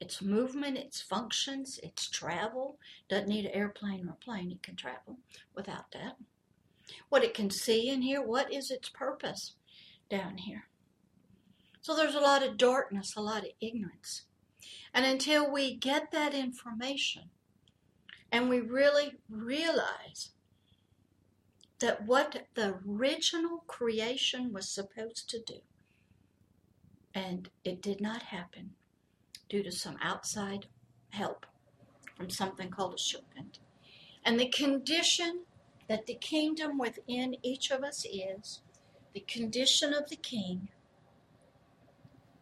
[0.00, 2.78] Its movement, its functions, its travel.
[3.08, 5.18] Doesn't need an airplane or a plane, it can travel
[5.54, 6.16] without that.
[7.08, 9.56] What it can see and hear, what is its purpose
[10.08, 10.68] down here?
[11.80, 14.24] So there's a lot of darkness, a lot of ignorance.
[14.94, 17.30] And until we get that information
[18.30, 20.30] and we really realize
[21.80, 25.60] that what the original creation was supposed to do,
[27.14, 28.70] and it did not happen
[29.48, 30.66] due to some outside
[31.10, 31.46] help
[32.16, 33.60] from something called a serpent.
[34.24, 35.44] And the condition
[35.88, 38.60] that the kingdom within each of us is,
[39.14, 40.68] the condition of the king,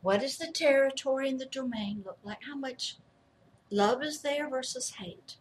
[0.03, 2.43] what does the territory and the domain look like?
[2.47, 2.97] How much
[3.71, 5.37] love is there versus hate?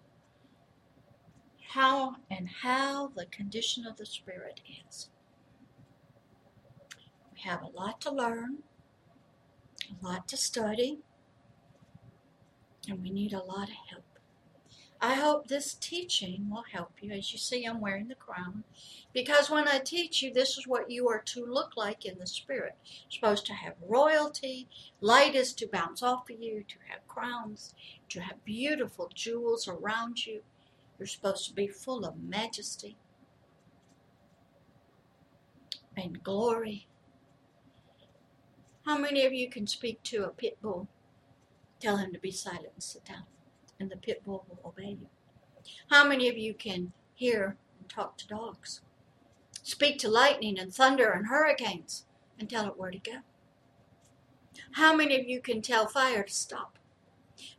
[1.76, 5.10] How and how the condition of the spirit is.
[7.34, 8.60] We have a lot to learn,
[9.92, 11.00] a lot to study,
[12.88, 14.06] and we need a lot of help.
[15.02, 17.12] I hope this teaching will help you.
[17.12, 18.64] As you see, I'm wearing the crown.
[19.12, 22.26] Because when I teach you, this is what you are to look like in the
[22.26, 22.78] spirit.
[22.86, 24.70] You're supposed to have royalty,
[25.02, 27.76] light is to bounce off of you, to have crowns,
[28.08, 30.42] to have beautiful jewels around you.
[30.98, 32.98] You're supposed to be full of majesty
[35.98, 36.88] and glory.
[38.86, 40.88] How many of you can speak to a pit bull?
[41.80, 43.24] Tell him to be silent and sit down,
[43.80, 45.10] and the pit bull will obey you.
[45.90, 48.82] How many of you can hear and talk to dogs?
[49.64, 52.06] Speak to lightning and thunder and hurricanes
[52.40, 53.18] and tell it where to go.
[54.74, 56.78] How many of you can tell fire to stop?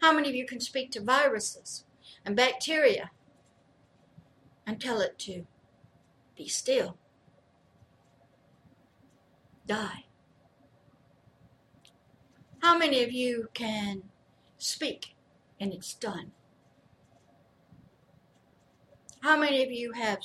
[0.00, 1.84] How many of you can speak to viruses
[2.24, 3.10] and bacteria
[4.66, 5.46] and tell it to
[6.36, 6.98] be still?
[9.66, 10.04] Die.
[12.60, 14.02] How many of you can
[14.58, 15.14] speak
[15.60, 16.32] and it's done?
[19.20, 20.18] How many of you have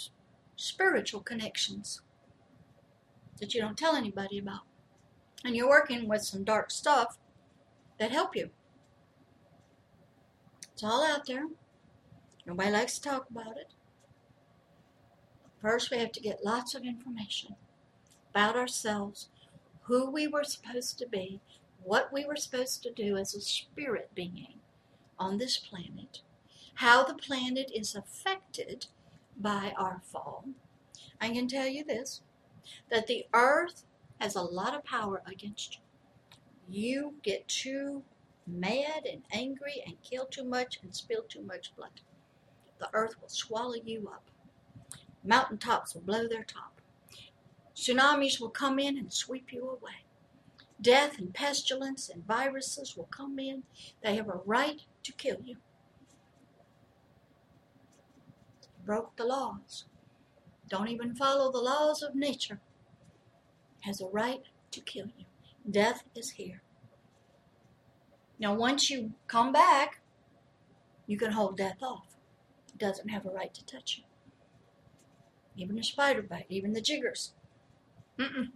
[0.56, 2.02] spiritual connections
[3.40, 4.62] that you don't tell anybody about?
[5.44, 7.18] And you're working with some dark stuff
[8.00, 8.50] that help you.
[10.74, 11.48] It's all out there.
[12.46, 13.72] Nobody likes to talk about it.
[15.62, 17.56] First, we have to get lots of information
[18.32, 19.30] about ourselves,
[19.84, 21.40] who we were supposed to be,
[21.84, 24.56] what we were supposed to do as a spirit being
[25.20, 26.22] on this planet,
[26.76, 28.88] how the planet is affected
[29.40, 30.46] by our fall.
[31.20, 32.22] I can tell you this
[32.90, 33.84] that the earth
[34.20, 35.82] has a lot of power against you.
[36.70, 38.04] You get too
[38.48, 42.02] mad and angry and kill too much and spill too much blood.
[42.80, 44.31] The earth will swallow you up.
[45.24, 46.82] Mountaintops will blow their top.
[47.76, 50.06] Tsunamis will come in and sweep you away.
[50.82, 53.64] Death and pestilence and viruses will come in.
[54.04, 55.58] They have a right to kill you.
[58.84, 59.86] Broke the laws.
[60.70, 62.60] Don't even follow the laws of nature.
[63.82, 65.26] Has a right to kill you.
[65.70, 66.62] Death is here.
[68.40, 70.02] Now, once you come back,
[71.06, 72.16] you can hold death off.
[72.70, 74.11] It doesn't have a right to touch you.
[75.62, 77.34] Even a spider bite, even the jiggers.
[78.18, 78.50] Mm-mm.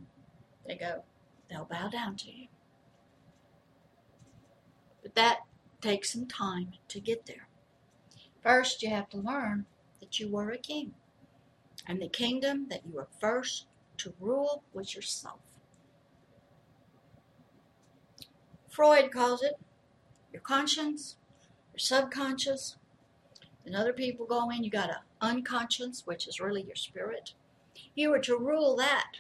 [0.68, 1.04] They go
[1.50, 2.48] they'll bow down to you.
[5.04, 5.42] But that
[5.82, 7.48] takes some time to get there.
[8.42, 9.66] First, you have to learn
[10.00, 10.96] that you were a king,
[11.86, 15.40] and the kingdom that you were first to rule was yourself.
[18.68, 19.60] Freud calls it
[20.34, 21.18] your conscience,
[21.72, 22.78] your subconscious,
[23.66, 27.34] and other people go in, you got an unconscious, which is really your spirit.
[27.96, 29.18] You are to rule that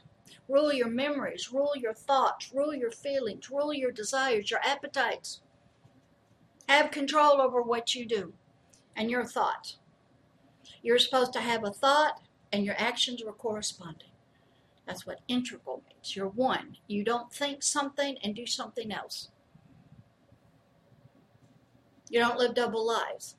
[0.47, 5.41] Rule your memories, rule your thoughts, rule your feelings, rule your desires, your appetites.
[6.69, 8.33] Have control over what you do
[8.95, 9.77] and your thoughts.
[10.83, 14.09] You're supposed to have a thought and your actions are corresponding.
[14.85, 16.15] That's what integral means.
[16.15, 16.77] You're one.
[16.87, 19.29] You don't think something and do something else.
[22.09, 23.35] You don't live double lives.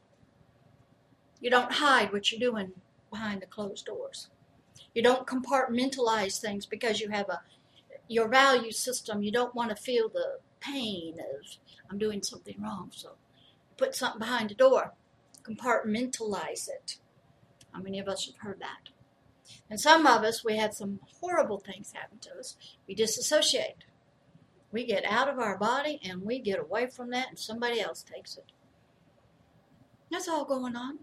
[1.41, 2.73] You don't hide what you're doing
[3.11, 4.29] behind the closed doors.
[4.95, 7.41] You don't compartmentalize things because you have a
[8.09, 9.23] your value system.
[9.23, 11.47] You don't want to feel the pain of
[11.91, 12.91] I'm doing something wrong.
[12.95, 13.13] So
[13.77, 14.93] put something behind the door.
[15.43, 16.99] Compartmentalize it.
[17.73, 18.91] How many of us have heard that?
[19.71, 22.57] And some of us, we had some horrible things happen to us.
[22.87, 23.85] We disassociate.
[24.73, 28.03] We get out of our body and we get away from that, and somebody else
[28.03, 28.53] takes it.
[30.11, 30.99] That's all going on.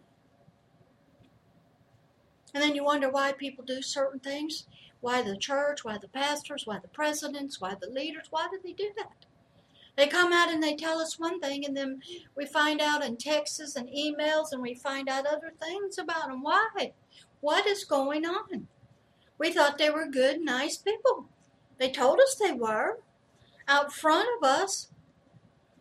[2.54, 4.68] And then you wonder why people do certain things.
[5.02, 8.74] Why the church, why the pastors, why the presidents, why the leaders, why do they
[8.74, 9.26] do that?
[9.96, 12.02] They come out and they tell us one thing, and then
[12.36, 16.42] we find out in texts and emails, and we find out other things about them.
[16.42, 16.94] Why?
[17.42, 18.68] What is going on?
[19.38, 21.28] We thought they were good, nice people.
[21.78, 23.00] They told us they were.
[23.68, 24.90] Out front of us,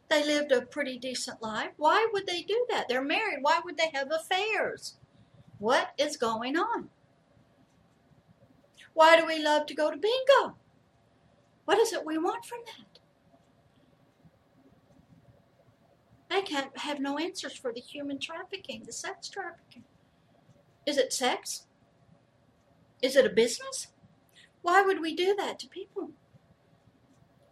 [0.08, 1.70] they lived a pretty decent life.
[1.76, 2.88] Why would they do that?
[2.88, 3.38] They're married.
[3.42, 4.96] Why would they have affairs?
[5.62, 6.88] What is going on?
[8.94, 10.56] Why do we love to go to bingo?
[11.66, 12.98] What is it we want from that?
[16.28, 19.84] I can't have no answers for the human trafficking, the sex trafficking.
[20.84, 21.66] Is it sex?
[23.00, 23.86] Is it a business?
[24.62, 26.10] Why would we do that to people?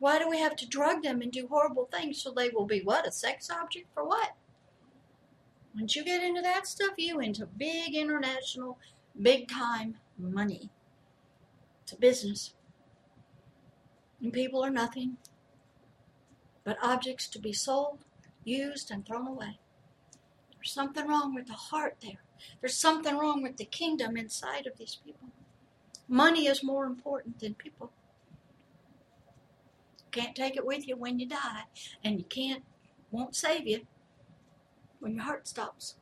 [0.01, 2.81] Why do we have to drug them and do horrible things so they will be
[2.81, 3.07] what?
[3.07, 4.31] A sex object for what?
[5.75, 8.79] Once you get into that stuff, you into big international,
[9.21, 10.69] big time money.
[11.83, 12.55] It's a business.
[14.21, 15.17] And people are nothing
[16.65, 17.99] but objects to be sold
[18.45, 19.59] used and thrown away.
[20.55, 22.23] There's something wrong with the heart there.
[22.61, 25.29] There's something wrong with the kingdom inside of these people.
[26.09, 27.93] Money is more important than people.
[30.11, 31.65] Can't take it with you when you die,
[32.03, 32.65] and you can't,
[33.13, 33.87] won't save you
[35.01, 35.97] when your heart stops.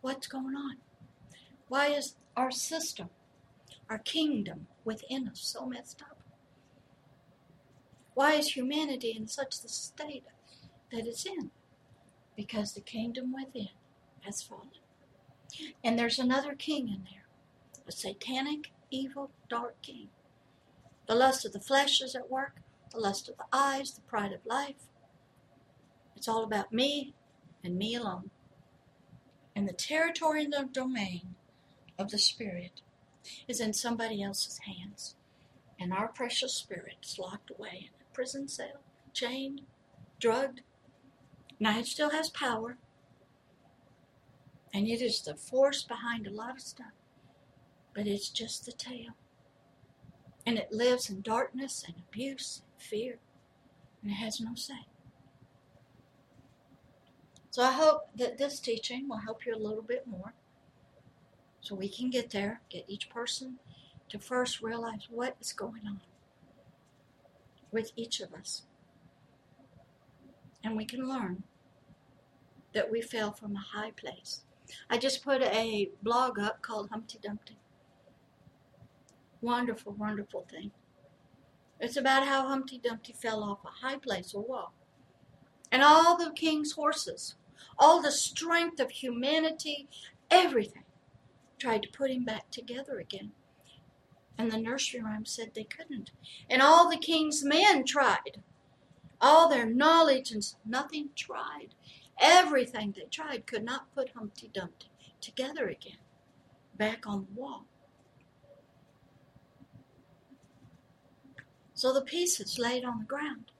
[0.00, 0.78] What's going on?
[1.68, 3.10] Why is our system,
[3.88, 6.18] our kingdom within us so messed up?
[8.14, 10.24] Why is humanity in such the state
[10.90, 11.50] that it's in?
[12.36, 13.70] Because the kingdom within
[14.22, 14.68] has fallen.
[15.84, 17.22] And there's another king in there
[17.86, 20.08] a satanic, evil, dark king.
[21.08, 22.56] The lust of the flesh is at work,
[22.92, 24.86] the lust of the eyes, the pride of life.
[26.22, 27.14] It's all about me
[27.64, 28.30] and me alone.
[29.56, 31.34] And the territory and the domain
[31.98, 32.80] of the Spirit
[33.48, 35.16] is in somebody else's hands.
[35.80, 39.62] And our precious spirit is locked away in a prison cell, chained,
[40.20, 40.60] drugged.
[41.58, 42.76] Now it still has power.
[44.72, 46.94] And it is the force behind a lot of stuff.
[47.94, 49.16] But it's just the tail.
[50.46, 53.18] And it lives in darkness and abuse and fear.
[54.02, 54.86] And it has no say.
[57.52, 60.32] So I hope that this teaching will help you a little bit more.
[61.60, 63.58] So we can get there, get each person
[64.08, 66.00] to first realize what is going on
[67.70, 68.62] with each of us.
[70.64, 71.42] And we can learn
[72.72, 74.40] that we fell from a high place.
[74.88, 77.58] I just put a blog up called Humpty Dumpty.
[79.42, 80.70] Wonderful, wonderful thing.
[81.78, 84.72] It's about how Humpty Dumpty fell off a high place, a wall.
[85.70, 87.34] And all the king's horses,
[87.78, 89.88] all the strength of humanity,
[90.30, 90.84] everything,
[91.58, 93.32] tried to put him back together again.
[94.38, 96.10] And the nursery rhyme said they couldn't.
[96.48, 98.42] And all the king's men tried.
[99.20, 101.74] All their knowledge and nothing tried.
[102.20, 104.88] Everything they tried could not put Humpty Dumpty
[105.20, 105.98] together again,
[106.76, 107.64] back on the wall.
[111.74, 113.50] So the pieces laid on the ground,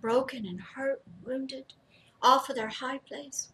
[0.00, 1.74] broken and hurt and wounded,
[2.24, 3.52] off of their high place.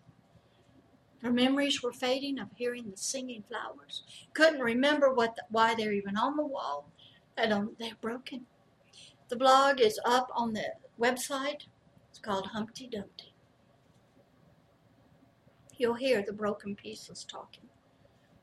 [1.21, 4.05] Their memories were fading of hearing the singing flowers.
[4.33, 6.89] Couldn't remember what the, why they're even on the wall.
[7.37, 8.47] They don't, um, they're broken.
[9.29, 11.67] The blog is up on the website.
[12.09, 13.35] It's called Humpty Dumpty.
[15.77, 17.69] You'll hear the broken pieces talking.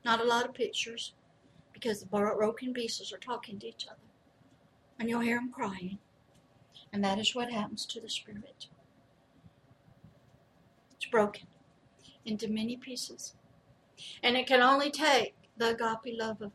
[0.05, 1.13] Not a lot of pictures
[1.73, 3.97] because the broken pieces are talking to each other.
[4.99, 5.99] And you'll hear them crying.
[6.93, 8.67] And that is what happens to the spirit.
[11.11, 11.47] Broken
[12.25, 13.33] into many pieces.
[14.21, 16.51] And it can only take the agape love of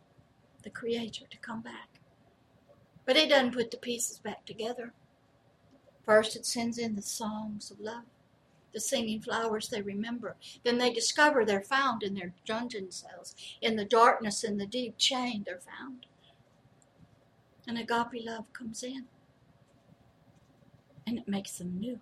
[0.62, 1.88] the Creator to come back.
[3.04, 4.92] But it doesn't put the pieces back together.
[6.04, 8.04] First, it sends in the songs of love,
[8.72, 10.36] the singing flowers they remember.
[10.62, 13.34] Then they discover they're found in their dungeon cells.
[13.60, 16.06] In the darkness, in the deep chain, they're found.
[17.66, 19.06] And agape love comes in.
[21.06, 22.00] And it makes them new.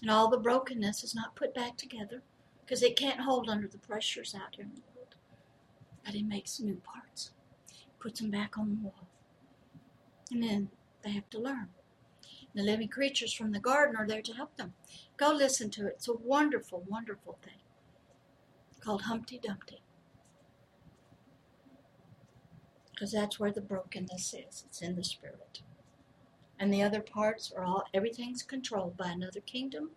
[0.00, 2.22] And all the brokenness is not put back together
[2.60, 5.14] because it can't hold under the pressures out here in the world.
[6.04, 7.30] But it makes new parts,
[8.00, 9.08] puts them back on the wall.
[10.30, 10.70] And then
[11.02, 11.68] they have to learn.
[12.54, 14.74] The living creatures from the garden are there to help them.
[15.16, 15.94] Go listen to it.
[15.96, 17.54] It's a wonderful, wonderful thing
[18.80, 19.80] called Humpty Dumpty.
[22.92, 24.64] Because that's where the brokenness is.
[24.66, 25.62] It's in the spirit.
[26.64, 29.90] And the other parts are all, everything's controlled by another kingdom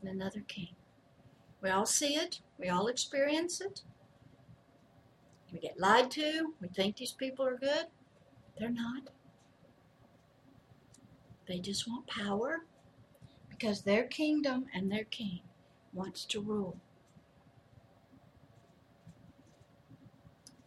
[0.00, 0.70] and another king.
[1.60, 3.82] We all see it, we all experience it,
[5.54, 6.54] We get lied to.
[6.62, 7.86] We think these people are good.
[8.58, 9.10] They're not.
[11.46, 12.64] They just want power
[13.50, 15.40] because their kingdom and their king
[15.92, 16.78] wants to rule.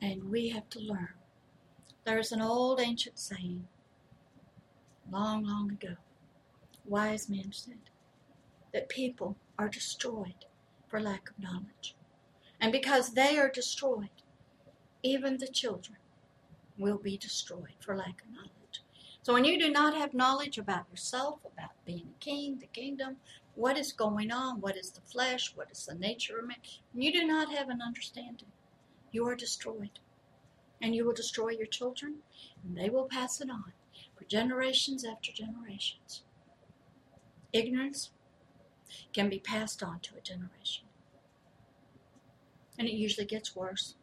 [0.02, 1.16] And we have to learn.
[2.06, 3.68] There's an old ancient saying,
[5.12, 5.96] long, long ago,
[6.86, 7.90] wise men said,
[8.74, 10.46] that people are destroyed
[10.88, 11.96] for lack of knowledge.
[12.60, 14.10] And because they are destroyed,
[15.04, 15.98] even the children
[16.78, 18.84] will be destroyed for lack of knowledge.
[19.22, 23.18] So when you do not have knowledge about yourself, about being a king, the kingdom,
[23.56, 26.58] what is going on, what is the flesh, what is the nature of man,
[26.94, 28.48] when you do not have an understanding,
[29.12, 30.00] you are destroyed.
[30.82, 32.18] And you will destroy your children,
[32.64, 33.74] and they will pass it on
[34.18, 36.24] for generations after generations.
[37.54, 38.12] Ignorance
[39.14, 40.86] can be passed on to a generation.
[42.78, 43.96] And it usually gets worse.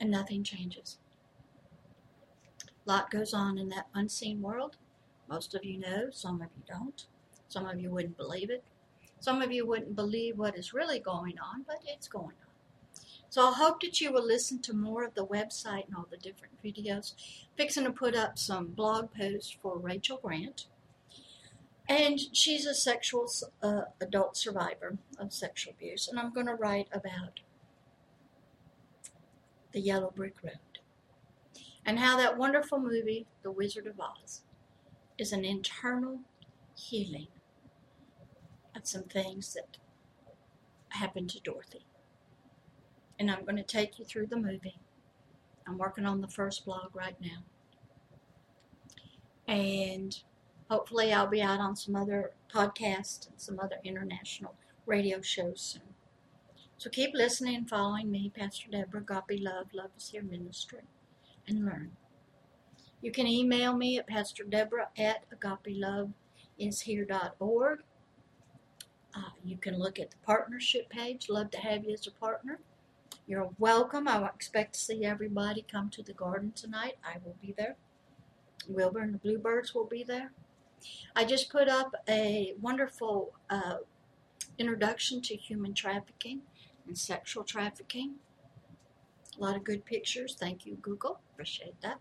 [0.00, 0.98] And nothing changes.
[2.86, 4.76] A lot goes on in that unseen world.
[5.28, 7.06] Most of you know, some of you don't.
[7.48, 8.62] Some of you wouldn't believe it.
[9.20, 12.43] Some of you wouldn't believe what is really going on, but it's going on.
[13.34, 16.16] So I hope that you will listen to more of the website and all the
[16.16, 17.14] different videos.
[17.56, 20.66] Fixing to put up some blog posts for Rachel Grant.
[21.88, 23.28] And she's a sexual
[23.60, 26.06] uh, adult survivor of sexual abuse.
[26.06, 27.40] And I'm going to write about
[29.72, 30.78] the Yellow Brick Road
[31.84, 34.42] and how that wonderful movie, The Wizard of Oz,
[35.18, 36.20] is an internal
[36.76, 37.26] healing
[38.76, 39.78] of some things that
[40.90, 41.84] happened to Dorothy.
[43.24, 44.76] And I'm going to take you through the movie.
[45.66, 47.42] I'm working on the first blog right now.
[49.48, 50.14] And
[50.68, 55.94] hopefully, I'll be out on some other podcasts and some other international radio shows soon.
[56.76, 59.00] So keep listening and following me, Pastor Deborah.
[59.00, 59.68] Agape love.
[59.72, 60.82] Love is here ministry
[61.48, 61.92] and learn.
[63.00, 67.78] You can email me at pastordeborah at agapeloveishere.org.
[69.16, 71.30] Uh, you can look at the partnership page.
[71.30, 72.60] Love to have you as a partner.
[73.26, 74.06] You're welcome.
[74.06, 76.98] I expect to see everybody come to the garden tonight.
[77.02, 77.76] I will be there.
[78.68, 80.32] Wilbur and the Bluebirds will be there.
[81.16, 83.76] I just put up a wonderful uh,
[84.58, 86.42] introduction to human trafficking
[86.86, 88.16] and sexual trafficking.
[89.38, 90.36] A lot of good pictures.
[90.38, 91.20] Thank you, Google.
[91.32, 92.00] Appreciate that.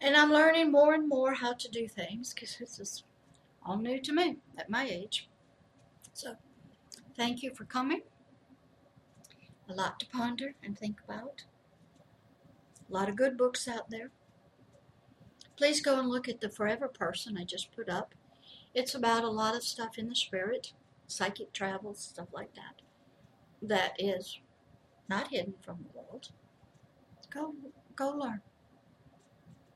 [0.00, 3.04] And I'm learning more and more how to do things because this is
[3.64, 5.28] all new to me at my age.
[6.14, 6.36] So,
[7.16, 8.00] thank you for coming.
[9.68, 11.44] A lot to ponder and think about.
[12.88, 14.10] A lot of good books out there.
[15.56, 18.14] Please go and look at The Forever Person I just put up.
[18.74, 20.72] It's about a lot of stuff in the spirit,
[21.06, 22.82] psychic travels, stuff like that,
[23.62, 24.38] that is
[25.08, 26.28] not hidden from the world.
[27.30, 27.54] Go,
[27.96, 28.42] go learn.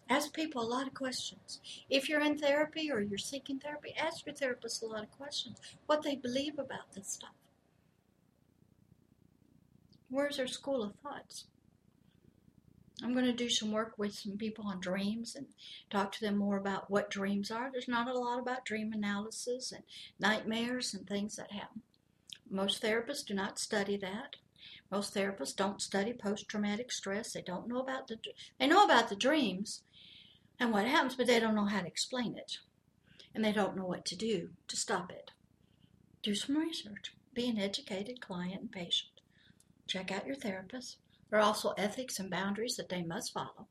[0.08, 1.60] Ask people a lot of questions.
[1.88, 5.58] If you're in therapy or you're seeking therapy, ask your therapist a lot of questions.
[5.86, 7.30] What they believe about this stuff.
[10.10, 11.44] Where's our school of thoughts?
[13.02, 15.46] I'm going to do some work with some people on dreams and
[15.88, 17.70] talk to them more about what dreams are.
[17.70, 19.84] There's not a lot about dream analysis and
[20.18, 21.82] nightmares and things that happen.
[22.50, 24.36] Most therapists do not study that.
[24.90, 27.32] Most therapists don't study post-traumatic stress.
[27.32, 28.18] They don't know about the
[28.58, 29.82] they know about the dreams
[30.58, 32.58] and what happens, but they don't know how to explain it.
[33.32, 35.30] And they don't know what to do to stop it.
[36.22, 37.14] Do some research.
[37.32, 39.19] Be an educated client and patient.
[39.90, 40.98] Check out your therapist.
[41.28, 43.66] There are also ethics and boundaries that they must follow.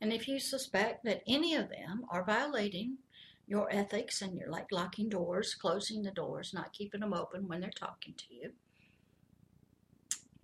[0.00, 2.96] And if you suspect that any of them are violating
[3.46, 7.60] your ethics and you're like locking doors, closing the doors, not keeping them open when
[7.60, 8.52] they're talking to you,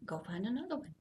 [0.04, 0.94] go find another one.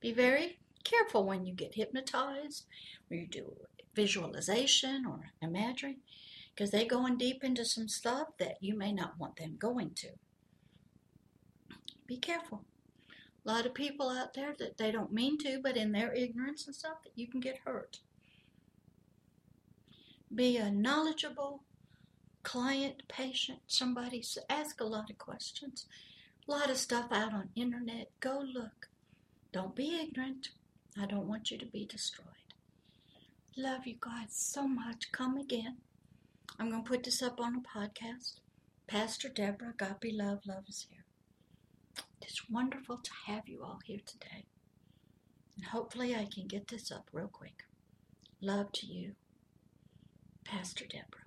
[0.00, 2.64] Be very careful when you get hypnotized
[3.10, 3.54] or you do
[3.94, 5.98] visualization or imagery
[6.54, 10.08] because they're going deep into some stuff that you may not want them going to.
[12.06, 12.64] Be careful.
[13.44, 16.66] A lot of people out there that they don't mean to, but in their ignorance
[16.66, 18.00] and stuff, that you can get hurt.
[20.34, 21.62] Be a knowledgeable
[22.42, 24.24] client, patient, somebody.
[24.48, 25.86] Ask a lot of questions.
[26.48, 28.10] A lot of stuff out on internet.
[28.20, 28.88] Go look.
[29.52, 30.48] Don't be ignorant.
[31.00, 32.26] I don't want you to be destroyed.
[33.56, 35.12] Love you guys so much.
[35.12, 35.76] Come again.
[36.58, 38.40] I'm going to put this up on a podcast.
[38.86, 41.03] Pastor Deborah, Agape love, love is here.
[42.22, 44.44] It's wonderful to have you all here today.
[45.56, 47.64] And hopefully I can get this up real quick.
[48.40, 49.12] Love to you,
[50.44, 51.23] Pastor Deborah.